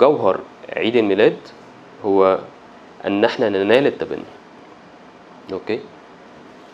[0.00, 0.40] جوهر
[0.76, 1.36] عيد الميلاد
[2.04, 2.38] هو
[3.06, 4.22] أن إحنا ننال التبني.
[5.52, 5.80] okay؟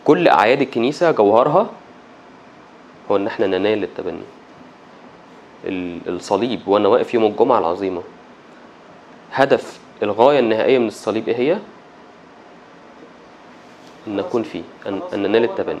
[0.05, 1.69] كل أعياد الكنيسة جوهرها
[3.11, 4.11] هو إن إحنا ننال التبني.
[4.17, 4.44] ال-
[5.65, 8.01] الصليب وأنا واقف يوم الجمعة العظيمة.
[9.33, 11.57] هدف الغاية النهائية من الصليب إيه هي؟
[14.07, 15.79] أن اكون فيه ان, أن ننال التبني.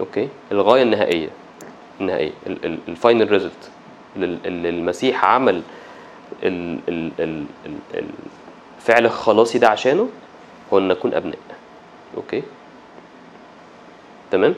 [0.00, 1.28] okay؟ الغاية النهائية.
[2.00, 2.32] النهائية.
[2.88, 3.70] ال final result.
[4.16, 5.62] اللي المسيح عمل
[6.42, 7.44] ال- ال- ال-
[7.94, 8.04] ال-
[8.78, 10.08] الفعل الخلاصي ده عشانه
[10.72, 11.38] هو أن نكون أبناء.
[12.16, 12.42] okay؟
[14.30, 14.54] تمام؟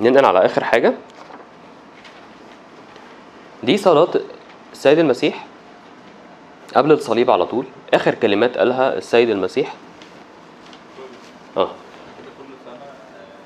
[0.00, 0.94] ننقل على آخر حاجة.
[3.62, 4.08] دي صلاة
[4.72, 5.46] السيد المسيح
[6.76, 7.66] قبل الصليب على طول.
[7.94, 9.74] آخر كلمات قالها السيد المسيح
[11.56, 11.66] آه
[12.18, 13.40] كده كل سنة آه،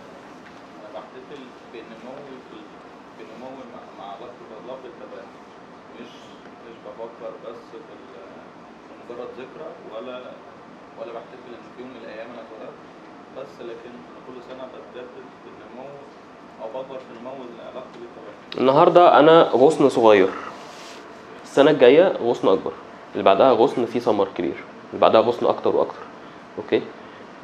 [0.81, 1.40] أنا بحتفل
[1.72, 2.70] بنمو في ال-
[3.18, 5.27] بنمو مع مع علاقتي بالله في التبني
[6.00, 6.11] مش
[6.68, 8.14] مش بفكر بس في ال-
[8.88, 10.16] في مجرد ذكرى ولا
[10.98, 12.79] ولا بحتفل إن في يوم من الأيام أنا اتولدت
[13.38, 15.88] بس لكن أنا كل سنة بتجدد بالنمو
[16.62, 17.31] أو بكبر في نمو
[17.70, 18.64] علاقتي بالتبني
[18.96, 20.28] النهارده أنا غصن صغير.
[21.44, 22.72] السنة الجاية غصن أكبر.
[23.12, 24.54] اللي بعدها غصن فيه ثمر كبير.
[24.90, 26.02] اللي بعدها غصن أكتر وأكتر.
[26.59, 26.83] okay؟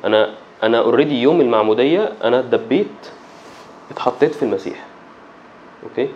[0.05, 0.31] أنا
[0.63, 2.87] أنا already يوم المعمودية أنا اتدبيت
[3.91, 4.85] اتحطيت في المسيح.
[5.83, 6.09] okay؟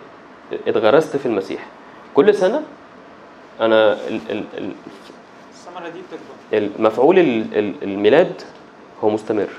[0.67, 1.65] اتغرست في المسيح.
[2.13, 2.63] كل سنة
[3.61, 4.71] أنا ال- ال- ال-
[5.53, 6.69] الثمرة دي بتكبر.
[6.79, 8.41] المفعول ال- ال- الميلاد
[9.03, 9.49] هو مستمر.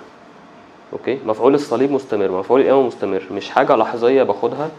[0.92, 2.30] okay؟ مفعول الصليب مستمر.
[2.30, 3.22] مفعول القيامة مستمر.
[3.32, 4.70] مش حاجة لحظية باخدها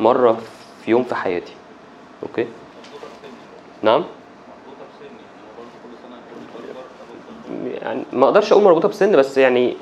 [0.00, 0.38] مرة
[0.84, 1.52] في يوم في حياتي.
[2.22, 2.46] بسني
[3.82, 4.04] نعم؟
[7.64, 9.76] يعني ما أقدرش أقول مربوطة بسن بس يعني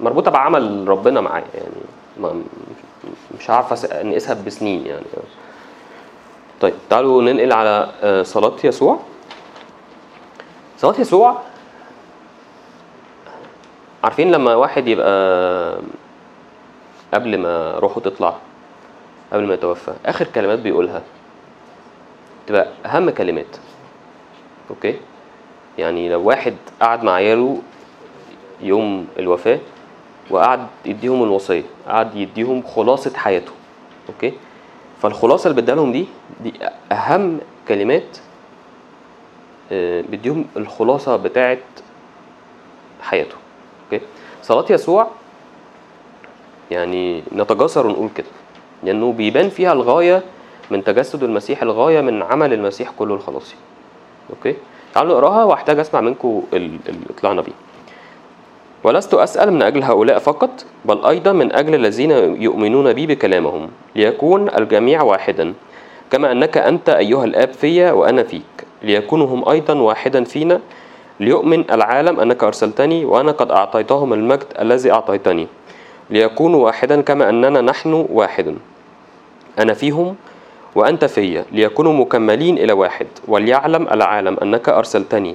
[0.00, 1.44] مربوطة بعمل ربنا معايا.
[1.54, 1.70] يعني
[2.20, 2.42] ما
[3.38, 5.04] مش عارف أس- نقيسها بسنين يعني.
[6.60, 8.98] طيب تعالوا ننقل على آه، صلاة يسوع.
[10.78, 11.38] صلاة يسوع
[14.04, 15.78] عارفين لما واحد يبقى
[17.14, 18.34] قبل ما روحه تطلع؟
[19.32, 19.92] قبل ما يتوفى.
[20.06, 21.02] آخر كلمات بيقولها.
[22.46, 23.56] تبقى أهم كلمات.
[24.70, 24.96] okay؟
[25.78, 27.62] يعني لو واحد قعد مع عياله
[28.60, 29.58] يوم الوفاة
[30.30, 33.52] وقعد يديهم الوصية قعد يديهم خلاصة حياته.
[34.08, 34.32] okay؟
[35.02, 36.06] فالخلاصة اللي بديها لهم دي
[36.40, 36.52] دي
[36.92, 38.18] أهم كلمات
[39.72, 41.58] آه، بيديهم الخلاصة بتاعت
[43.02, 43.34] حياته.
[43.84, 44.04] okay؟
[44.42, 45.10] صلاة يسوع
[46.70, 48.26] يعني نتجاسر ونقول كده.
[48.84, 50.22] لأنه بيبان فيها الغاية
[50.70, 53.54] من تجسد المسيح الغاية من عمل المسيح كله الخلاصي.
[54.30, 54.54] okay؟
[54.94, 57.52] تعالوا نقراها واحتاج أسمع منكم ال- اللي طلعنا بيه.
[58.84, 60.50] ولست أسأل من أجل هؤلاء فقط
[60.84, 62.10] بل أيضا من أجل الذين
[62.42, 65.54] يؤمنون بي بكلامهم ليكون الجميع واحدا
[66.10, 68.42] كما أنك أنت أيها الآب فيا وأنا فيك.
[68.82, 70.60] ليكونوا هم أيضا واحدا فينا
[71.20, 75.46] ليؤمن العالم أنك أرسلتني وأنا قد أعطيتهم المجد الذي أعطيتني.
[76.10, 78.54] ليكونوا واحدا كما أننا نحن واحد
[79.58, 80.16] أنا فيهم
[80.74, 83.06] وأنت فيا ليكونوا مكملين إلى واحد.
[83.28, 85.34] وليعلم العالم أنك أرسلتني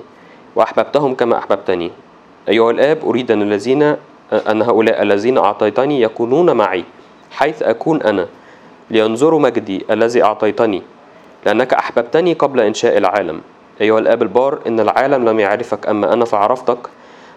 [0.56, 1.92] وأحببتهم كما أحببتني.
[2.50, 3.84] أيها الآب أريد أن الذين
[4.34, 6.84] أن هؤلاء الذين أعطيتني يكونون معي
[7.32, 8.28] حيث أكون أنا.
[8.92, 10.82] لينظروا مجدي الذي أعطيتني
[11.46, 13.42] لأنك أحببتني قبل إنشاء العالم.
[13.82, 16.78] أيها الآب البار إن العالم لم يعرفك أما أنا فعرفتك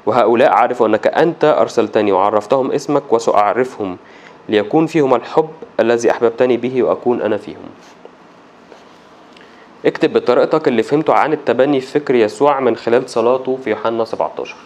[0.06, 3.96] وهؤلاء عرفوا أنك أنت أرسلتني وعرفتهم اسمك وسأعرفهم
[4.48, 5.48] ليكون فيهم الحب
[5.80, 7.68] الذي أحببتني به وأكون أنا فيهم.
[9.86, 14.56] اكتب بطريقتك اللي فهمته عن التبني في فكر يسوع من خلال صلاته في يوحنا 17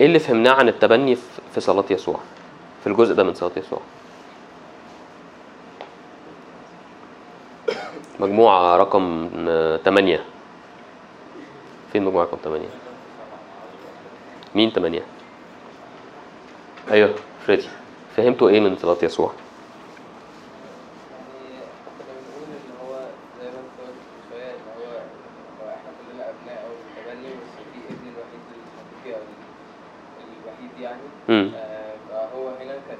[0.00, 1.16] إيه اللي فهمناه عن التبني
[1.54, 2.16] في صلاة يسوع؟
[2.84, 3.80] في الجزء ده من صلاة يسوع.
[8.20, 9.28] مجموعة رقم
[9.84, 10.20] 8
[11.92, 12.68] فين مجموعة رقم 8
[14.54, 15.02] مين 8
[16.90, 17.14] أيوه
[17.46, 17.68] فريدي.
[18.16, 19.30] فهمتوا إيه من صلاة يسوع؟
[21.12, 21.60] يعني
[21.98, 22.94] كنا بنقول ان هو
[23.40, 24.86] زي ما انت قلت من شوية ان هو
[25.60, 29.22] هو إحنا كلنا ابناء أو تبني بس في ابن الوحيد الحقيقي أو
[30.42, 32.98] الوحيد يعني امم آه، فهو هنا كان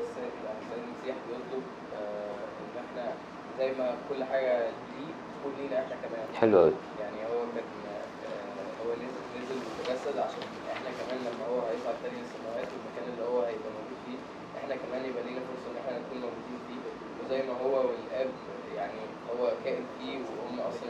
[0.00, 1.62] السيد يعني السيد المسيح بيطلب
[1.94, 3.12] آه، ان إحنا
[3.58, 8.84] زي ما كل حاجة ليه تكون لينا إحنا كمان حلو قوي يعني هو كان آه،
[8.84, 10.42] هو نزل نزل وتجسد عشان
[10.74, 14.18] إحنا كمان لما هو هيصعد تاني للسماوات والمكان اللي هو هيبقى موجود فيه
[14.60, 16.80] إحنا كمان يبقى لينا فرصه ان إحنا نكون موجودين فيه
[17.20, 18.30] وزي ما هو والاب
[18.76, 19.00] يعني
[19.30, 20.88] هو كائن فيه وهم أصلا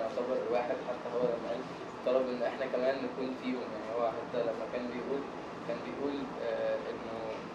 [0.68, 1.61] واحد حتى هو لما قال
[2.07, 3.54] طلب إن إحنا كمان نكون فيهم.
[3.74, 5.20] يعني هو حتى لما كان بيقول
[5.68, 7.14] كان بيقول آه إنه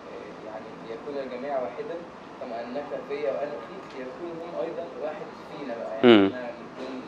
[0.09, 1.95] آه يعني يكون الجميع واحدا
[2.41, 5.95] كما انك فيا وأنا فيك يكون هم أيضا واحد فينا بقى.
[5.95, 6.27] يعني.
[6.27, 7.01] إحنا نكون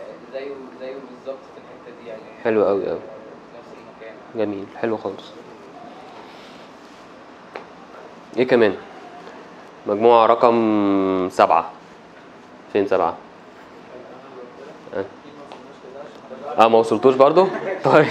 [0.00, 2.22] آه، زيه زيه بالظبط في الحتة دي يعني.
[2.44, 2.62] حلو.
[2.62, 2.86] آه، في
[3.58, 4.14] نفس المكان.
[4.34, 4.66] جميل.
[4.76, 5.30] حلو خالص.
[8.38, 8.76] إيه كمان؟
[9.86, 11.70] مجموعة رقم سبعة.
[12.72, 13.16] فين سبعة
[14.94, 15.04] آه,
[16.58, 17.46] آه ما وصلتوش برضو؟
[17.84, 18.06] طيب.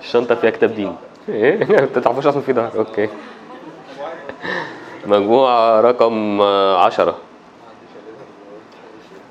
[0.00, 0.96] الشنطة فيها كتاب دين
[1.28, 3.08] إيه؟ ما تعرفوش أصلا في ظهر أوكي.
[5.06, 7.16] مجموعة رقم آه، عشرة.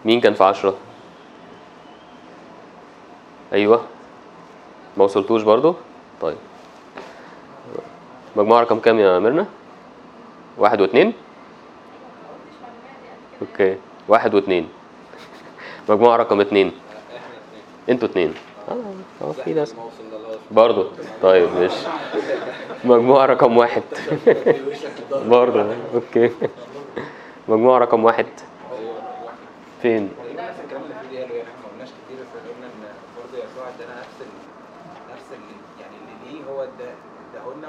[0.06, 0.76] مين كان في عشرة؟
[3.54, 3.84] أيوه.
[4.98, 5.76] ما وصلتوش برضو؟
[6.22, 6.38] طيب.
[8.36, 9.46] مجموعة رقم كام يا ميرنا؟
[10.58, 11.14] واحد واثنين
[13.42, 13.78] okay.
[14.08, 14.70] واحد واثنين
[15.90, 16.72] مجموعة رقم اثنين
[17.90, 18.34] أنتوا اثنين
[19.22, 19.76] آه في ناس.
[20.52, 20.88] برضو.
[21.22, 21.88] طيب ماشي.
[22.84, 23.84] مجموعة رقم واحد.
[25.12, 25.64] برضو.
[25.94, 26.32] okay.
[27.48, 28.26] مجموعة رقم واحد.
[29.82, 30.50] فين؟ قلنا
[33.18, 33.38] برضه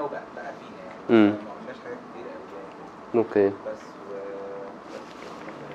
[0.01, 0.81] يعني وبقى بقى فينا
[1.17, 1.27] يعني.
[1.31, 3.47] ما قلناش حاجات كتير قوي يعني okay.
[3.47, 3.81] بس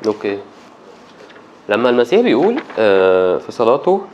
[0.07, 0.39] okay.
[1.69, 4.07] لما المسيح بيقول آه، في صلاته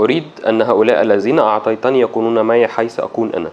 [0.00, 3.50] أريد أن هؤلاء الذين أعطيتني يكونون معي حيث أكون أنا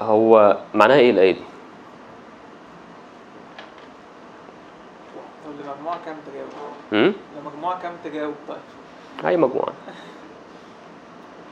[0.00, 1.40] هو معناها إيه الآية دي؟
[5.46, 8.58] لمجموعة كام تجاوب؟ لمجموعة كام تجاوب طيب؟
[9.26, 9.72] أي مجموعة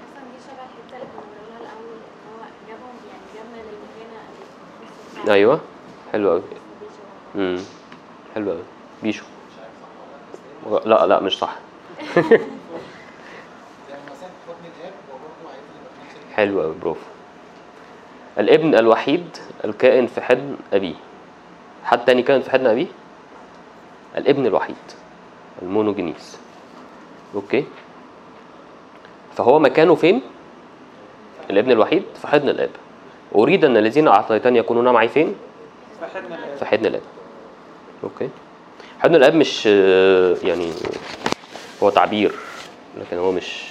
[0.06, 4.18] أصلا دي شبه الحته اللي كنا بنقولها الأول ان هو جابهم يعني جابنا للمكانه
[5.26, 5.60] اللي أيوه.
[6.12, 6.42] حلو شبه
[7.36, 7.60] امم
[8.34, 8.62] حلو أوي.
[9.02, 9.24] بيشو
[10.84, 11.56] لا لا مش صح.
[12.16, 12.40] الاب
[16.36, 17.00] حلو أوي برافو.
[18.38, 20.94] الابن الوحيد الكائن في حضن أبيه.
[21.84, 22.86] حد تاني كائن في حضن أبيه؟
[24.16, 24.76] الابن الوحيد
[25.62, 26.38] ال μονογενής
[27.34, 27.64] okay.
[29.36, 30.22] فهو مكانه فين؟
[31.50, 32.70] الابن الوحيد في حضن الآب.
[33.36, 35.34] أريد أن الذين أعطيتني يكونون معي فين؟
[36.00, 37.02] في حضن الآب في حضن الآب.
[38.04, 38.28] okay.
[39.00, 40.72] حضن الآب مش آه، يعني
[41.82, 42.32] هو تعبير
[43.00, 43.62] لكن هو مش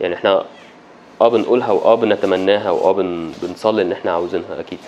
[0.00, 0.44] يعني إحنا
[1.20, 3.32] آه بنقولها واه بنتمناها واه بن...
[3.42, 4.78] بنصلي إن إحنا عاوزينها أكيد.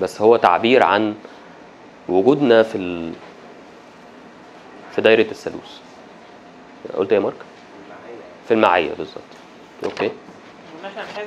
[0.00, 1.14] بس هو تعبير عن
[2.08, 3.12] وجودنا في ال...
[4.94, 5.78] في دايرة الثالوث
[6.96, 7.36] قلت إيه يا مارك؟
[8.48, 9.22] في المعية بالظبط.
[9.84, 10.10] أوكي.
[10.80, 11.26] إن إحنا نحس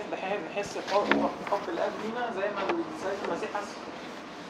[0.56, 2.62] نحس بحب حب الأب لينا زي ما
[2.96, 3.68] السيد المسيح حس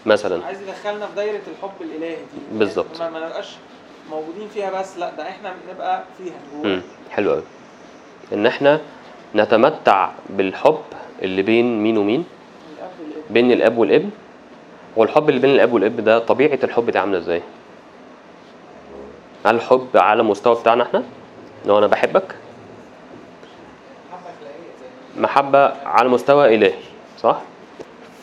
[0.06, 0.46] مثلا.
[0.46, 2.58] عايز يدخلنا في دايرة الحب الإلهي دي.
[2.60, 3.02] بالظبط.
[3.02, 3.56] ما نبقاش
[4.12, 6.36] موجودين فيها بس لا ده إحنا نبقى فيها.
[6.64, 6.82] امم
[7.12, 7.44] حلو قوي
[8.34, 8.82] إن إحنا
[9.36, 10.82] نتمتع بالحب
[11.22, 12.26] اللي بين مين ومين؟
[13.30, 14.10] بين الأب والإبن.
[14.96, 17.42] والحب اللي بين الأب والإبن ده طبيعة الحب دي عاملة إزاي؟
[19.46, 21.04] هل الحب على المستوى بتاعنا إحنا؟
[21.66, 22.36] لو أنا بحبك؟
[25.18, 26.74] محبة على مستوى إلهي
[27.20, 27.42] صح؟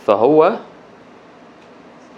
[0.07, 0.57] فهو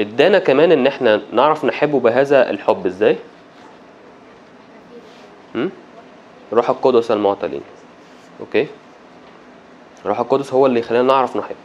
[0.01, 3.16] إدانا كمان إن إحنا نعرف نحبه بهذا الحب إزاي؟
[6.53, 7.62] روح القدس المعطى لينا
[8.41, 8.66] أوكي؟
[10.07, 11.57] روح القدس هو اللي يخلينا نعرف نحب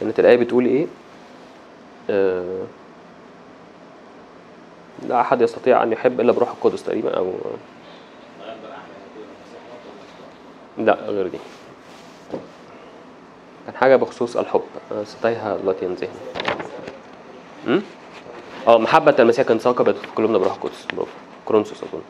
[0.00, 0.86] كانت الآية بتقول إيه؟
[2.10, 2.64] آه،
[5.08, 7.32] لا أحد يستطيع أن يحب إلا بروح القدس تقريبا أو
[10.78, 11.38] لا غير دي.
[13.66, 14.62] كان حاجة بخصوص الحب.
[15.86, 16.12] عن ذهني.
[17.66, 17.82] أمم؟
[18.68, 20.86] آه محبة المسيح كانت ثاقبت في قلوبنا بروح القدس
[21.46, 22.02] كرونسوس أظن.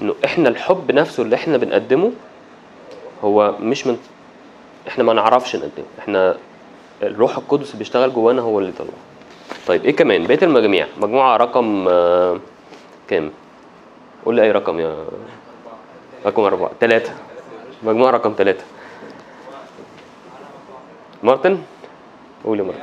[0.00, 2.12] إنه إحنا الحب نفسه اللي إحنا بنقدمه
[3.24, 3.98] هو مش من
[4.88, 5.84] إحنا ما نعرفش نقدمه.
[5.98, 6.36] إحنا
[7.02, 8.88] الروح القدس اللي بيشتغل جوانا هو اللي طلع
[9.66, 10.86] طيب إيه كمان؟ بقية المجاميع.
[11.00, 12.40] مجموعة رقم آه،
[13.08, 13.30] كام؟
[14.24, 14.96] قول لي أي رقم يا
[16.26, 16.70] رقم أربعة.
[16.80, 17.12] ثلاثة
[17.82, 18.64] مجموعة رقم ثلاثة
[21.24, 21.62] مارتن
[22.44, 22.80] قول يا مارتن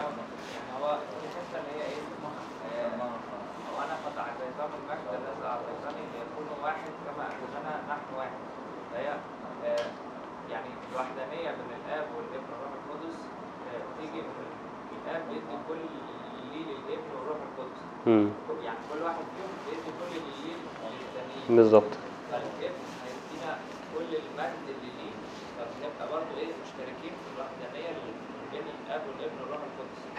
[21.49, 22.00] يعني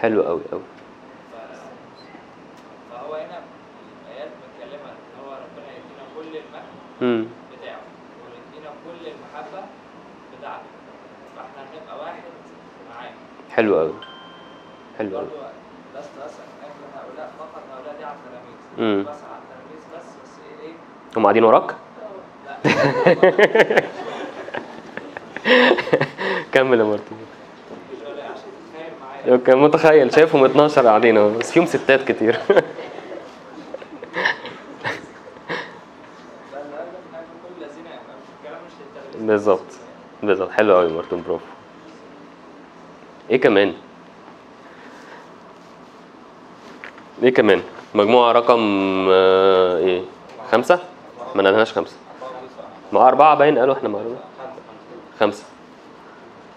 [0.03, 0.61] حلو قوي قوي.
[2.91, 3.39] فهو هنا
[4.07, 7.29] الآيات متكلمة إن هو ربنا يدينا كل المجد.
[7.51, 7.81] بتاعه.
[8.23, 9.61] ويدينا كل المحبة
[10.37, 10.69] بتاعته.
[11.35, 12.23] فإحنا هنبقى واحد
[12.89, 13.11] معاه.
[13.51, 13.93] حلو قوي.
[14.97, 15.27] حلو قوي.
[15.95, 17.31] لست أسأل أجل هؤلاء.
[17.39, 19.03] فقط هؤلاء دي على التلاميذ.
[19.03, 20.73] بس على التلاميذ بس بس إيه إيه؟
[21.17, 21.75] هم قاعدين وراك؟
[22.45, 22.55] لا.
[26.53, 30.13] كمل يا مارتن مش ولا عشان تتخيل معايا كان متخيل.
[30.13, 32.39] شايفهم 12 قاعدين أهو بس فيهم ستات كتير.
[39.19, 39.65] بالظبط
[40.23, 40.51] بالظبط.
[40.51, 41.45] حلو قوي مارتن برافو
[43.29, 43.73] إيه كمان؟
[47.23, 47.61] إيه كمان؟
[47.95, 48.59] مجموعة رقم
[49.11, 50.01] آه، إيه؟
[50.51, 50.79] خمسة؟
[51.35, 51.95] ما قلناش خمسة.
[52.93, 54.17] ما أربعة باين قالوا إحنا معلومة
[55.19, 55.43] خمسة.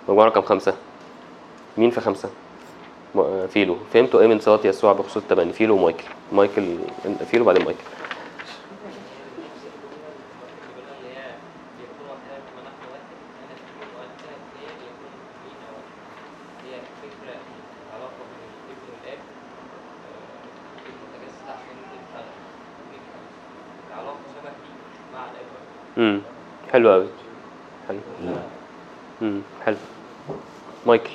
[0.09, 0.75] مجموعة رقم خمسة.
[1.79, 2.29] مين في خمسة؟
[3.49, 3.77] فيلو.
[3.93, 6.05] فهمتوا؟ إيه من صفات يسوع بخصوص التبني فيلو ومايكل.
[6.33, 6.77] مايكل
[7.31, 7.81] فيلو بعدين مايكل
[10.77, 11.25] اللي هي
[11.83, 13.07] يكون وحدها كما نحن واحد
[13.43, 14.23] أنا تكون وأنت
[14.61, 15.13] هي يكون
[15.43, 15.95] فينا واحد
[16.67, 17.37] هي فكرة
[17.89, 19.19] العلاقة بين الابن والآب
[20.07, 22.23] آه، المتجسد عشان تبقى
[22.93, 23.21] تبقى
[23.91, 24.73] العلاقة شبه دي
[25.15, 25.49] مع الآب
[25.99, 26.21] امم
[26.73, 27.09] حلو قوي
[27.89, 27.99] حلو
[29.23, 29.77] امم حلو
[30.87, 31.11] مايكل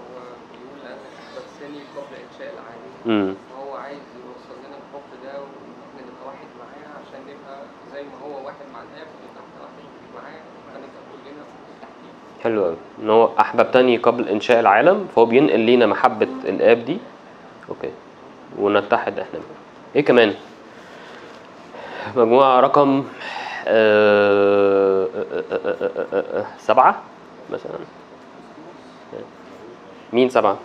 [0.00, 0.14] هو
[0.52, 6.00] بيقول أنا احببتني قبل انشاء العالم امم فهو عايز يوصل لنا الحب ده وان إحنا
[6.08, 7.56] نبقى واحد معاه عشان نبقى
[7.94, 9.84] زي ما هو واحد مع الاب نبقى إحنا واحد
[10.16, 11.42] معاه فنبقى كلنا
[11.82, 12.12] تحتيه
[12.44, 16.98] حلو قوي إن هو احببتني قبل إنشاء العالم فهو بينقل لينا محبة الآب دي
[17.68, 17.90] أوكي
[18.58, 19.96] ونتحد إحنا بيه.
[19.96, 20.34] إيه كمان
[22.16, 23.04] مجموعة رقم
[23.66, 25.08] آه،
[25.52, 27.02] آه، آه، سبعة
[27.50, 27.72] مثلا
[30.12, 30.56] مين سبعة؟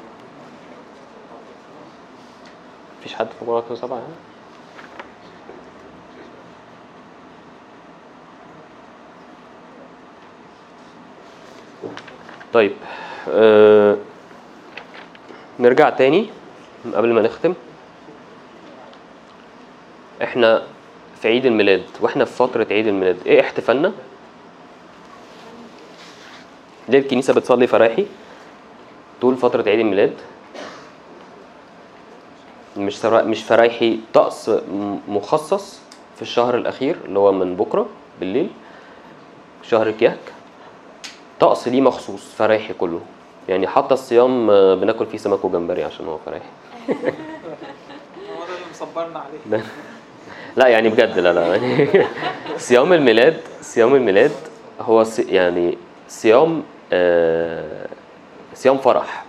[2.99, 4.13] مفيش حد في مجموعة رقم سبعة يعني؟
[12.53, 12.71] طيب
[13.29, 13.97] آه
[15.59, 16.29] نرجع تاني
[16.93, 17.53] قبل ما نختم
[20.23, 20.63] إحنا
[21.21, 23.93] في عيد الميلاد وإحنا في فترة عيد الميلاد إيه احتفالنا؟
[26.89, 28.05] ليه الكنيسة بتصلي فرايحي
[29.21, 30.13] طول فترة عيد الميلاد؟
[32.77, 33.05] مش.
[33.05, 34.51] مش فرايحي طقس
[35.07, 35.79] مخصص
[36.15, 37.89] في الشهر الأخير اللي هو من بكرة
[38.19, 38.49] بالليل
[39.63, 40.32] شهر كياك
[41.43, 42.99] طقس ليه مخصوص فرايحي كله.
[43.49, 46.45] يعني حتى الصيام آه، بناكل فيه سمك وجمبري عشان هو فرايحي
[46.89, 49.63] هو ده اللي مصبرنا عليه.
[50.55, 51.55] لا يعني بجد لا لا.
[51.55, 51.87] يعني
[52.57, 54.31] صيام الميلاد صيام الميلاد
[54.81, 55.77] هو يعني
[56.07, 56.63] صيام
[56.93, 57.87] آه،
[58.53, 59.25] صيام فرح.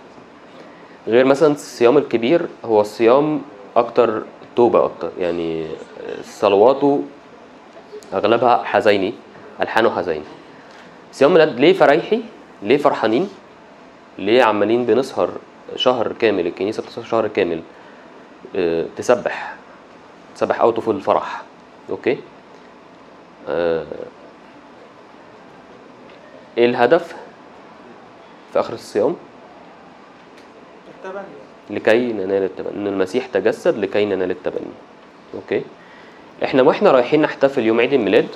[1.09, 3.43] غير مثلا الصيام الكبير هو صيام
[3.77, 4.23] أكتر
[4.57, 5.11] توبة أكتر.
[5.19, 5.67] يعني
[6.25, 7.03] صلواته
[8.13, 9.15] أغلبها حزايني
[9.61, 10.44] ألحانه حزايني.
[11.15, 12.21] صيام الميلاد ليه فرايحي
[12.63, 13.29] ليه فرحانين؟
[14.19, 15.31] ليه عمالين بنسهر
[15.77, 17.63] شهر كامل الكنيسة بتسهر شهر كامل
[18.57, 19.55] آه، تسبح
[20.37, 21.43] تسبح out of الفرح.
[21.91, 22.19] okay؟
[23.49, 23.85] آه،
[26.59, 27.15] إيه الهدف
[28.53, 29.17] في آخر الصيام؟
[30.95, 31.23] التبني.
[31.71, 32.77] لكي ننال التبني.
[32.77, 34.73] إن المسيح تجسد لكي ننال التبني.
[35.35, 35.63] okay؟
[36.45, 38.29] إحنا وإحنا رايحين نحتفل يوم عيد الميلاد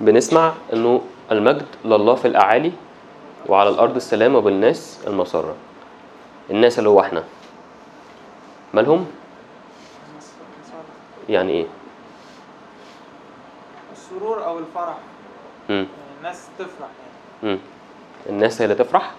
[0.00, 2.72] بنسمع إنه المجد لله في الأعالي
[3.48, 5.54] وعلى الأرض السلام وبالناس المسرة.
[6.50, 7.24] الناس اللي هو إحنا.
[8.74, 9.06] مالهم؟
[11.28, 11.66] يعني إيه؟
[13.92, 14.96] السرور أو الفرح.
[15.68, 15.86] مم.
[16.18, 16.88] الناس تفرح
[17.42, 17.54] يعني.
[17.54, 17.58] مم.
[18.28, 19.12] الناس هي اللي تفرح؟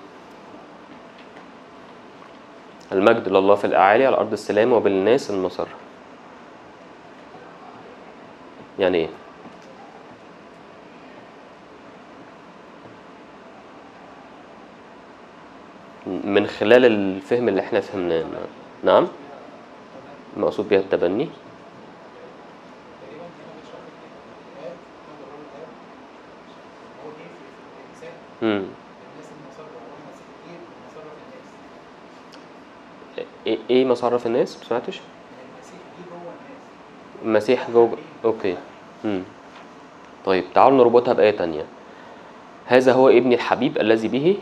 [2.91, 5.67] المجد لله في الأعالي على أرض السلام وبالناس المسر
[8.80, 9.09] يعني إيه؟
[16.08, 18.24] من خلال الفهم اللي إحنا فهمناه.
[18.84, 19.08] نعم؟
[20.38, 21.30] مقصود بها التبني.
[28.41, 28.64] مم.
[33.18, 35.01] الناس إيه إيه مصرف الناس؟ جوه الناس.
[37.26, 38.58] المسيح جوه أوكي.
[39.03, 39.22] مم.
[40.26, 41.66] طيب تعالوا نربطها بآية تانية.
[42.66, 44.38] هذا هو ابني الحبيب الذي به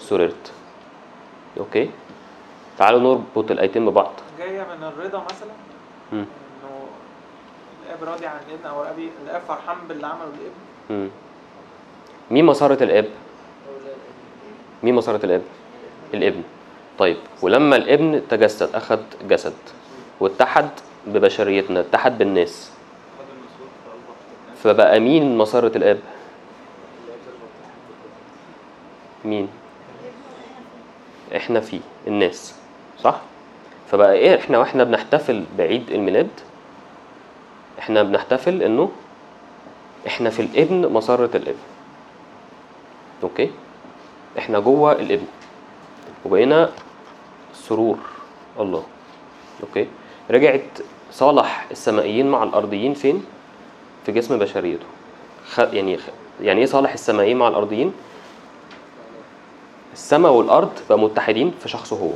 [0.00, 0.52] سررت.
[1.58, 1.90] أوكي
[2.78, 5.52] تعالوا نربط الآيتين ببعض جاية من الرضا مثلا.
[6.12, 6.26] إنه
[7.86, 11.10] الأب راضي عن الابن أو الأب الأب فرحان باللي عمله الابن.
[12.30, 13.08] مين مسارة الأب؟
[14.82, 15.42] مين مسارة الأب؟
[16.14, 16.42] الابن
[16.98, 19.56] طيب ولما الابن تجسد أخذ جسد
[20.20, 20.68] واتحد
[21.06, 22.72] ببشريتنا اتحد بالناس
[24.62, 26.00] فبقى مين مسرة الآب؟
[29.24, 29.48] مين؟
[31.36, 32.54] إحنا فيه الناس
[33.00, 33.20] صح؟
[33.90, 36.28] فبقى إيه إحنا وإحنا بنحتفل بعيد الميلاد؟
[37.78, 38.90] إحنا بنحتفل انه
[40.06, 41.58] إحنا في الابن مسرة الابن.
[43.22, 43.50] okay؟
[44.38, 45.26] إحنا جوه الابن.
[46.24, 46.70] وبقينا
[47.54, 47.98] سرور
[48.60, 48.82] الله.
[49.62, 49.86] okay؟
[50.30, 50.60] رجعت
[51.12, 53.24] صالح السمائيين مع الأرضيين فين؟
[54.06, 54.86] في جسم بشريته.
[55.50, 55.58] خ...
[55.58, 55.98] يعني.
[56.42, 57.92] يعني إيه صالح السمائيين مع الأرضيين؟
[59.94, 62.10] السماء والأرض بقى متحدين في شخصه هو.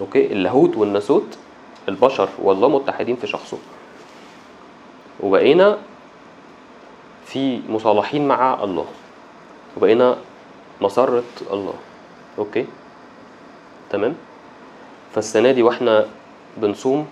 [0.00, 1.38] أوكي؟ اللاهوت والناسوت
[1.88, 3.58] البشر والله متحدين في شخصه.
[5.20, 5.78] وبقينا
[7.26, 8.86] في مصالحين مع الله.
[9.76, 10.16] وبقينا
[10.80, 11.74] مسرة الله.
[12.38, 12.66] أوكي؟
[13.90, 14.14] تمام؟
[15.14, 16.06] فالسنة دي وإحنا
[16.56, 17.06] بنصوم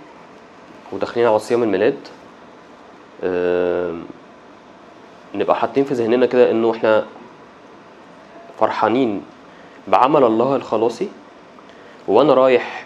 [0.93, 1.99] وداخلين على صيام الميلاد
[5.34, 7.05] نبقى حاطين في ذهننا كده إنه إحنا
[8.61, 9.23] فرحانين
[9.89, 11.09] بعمل الله الخلاصي.
[12.09, 12.85] وأنا رايح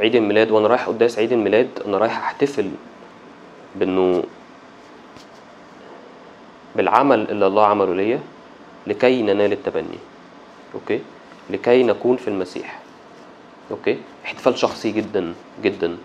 [0.00, 2.70] عيد الميلاد وأنا رايح قداس عيد الميلاد أنا رايح أحتفل
[3.76, 4.22] بأنه
[6.76, 8.20] بالعمل اللي الله عمله ليا
[8.86, 9.98] لكي ننال التبني.
[10.74, 11.00] okay؟
[11.50, 12.78] لكي نكون في المسيح.
[13.70, 15.96] okay؟ احتفال شخصي جدا جدا.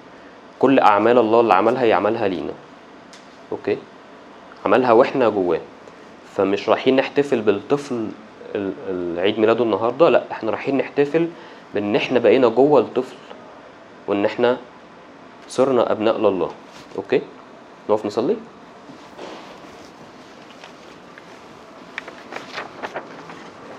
[0.59, 2.53] كل أعمال الله اللي عملها يعملها لينا.
[3.51, 3.77] okay؟
[4.65, 5.61] عملها وإحنا جواه.
[6.35, 8.11] فمش رايحين نحتفل بالطفل ال-
[8.89, 10.09] العيد ميلاده النهارده.
[10.09, 11.27] لا إحنا رايحين نحتفل
[11.73, 13.15] بان إحنا بقينا جوه الطفل
[14.07, 14.57] وان إحنا
[15.47, 16.51] صرنا أبناء لله.
[16.97, 17.21] أوكي؟
[17.89, 18.35] نقف نصلي؟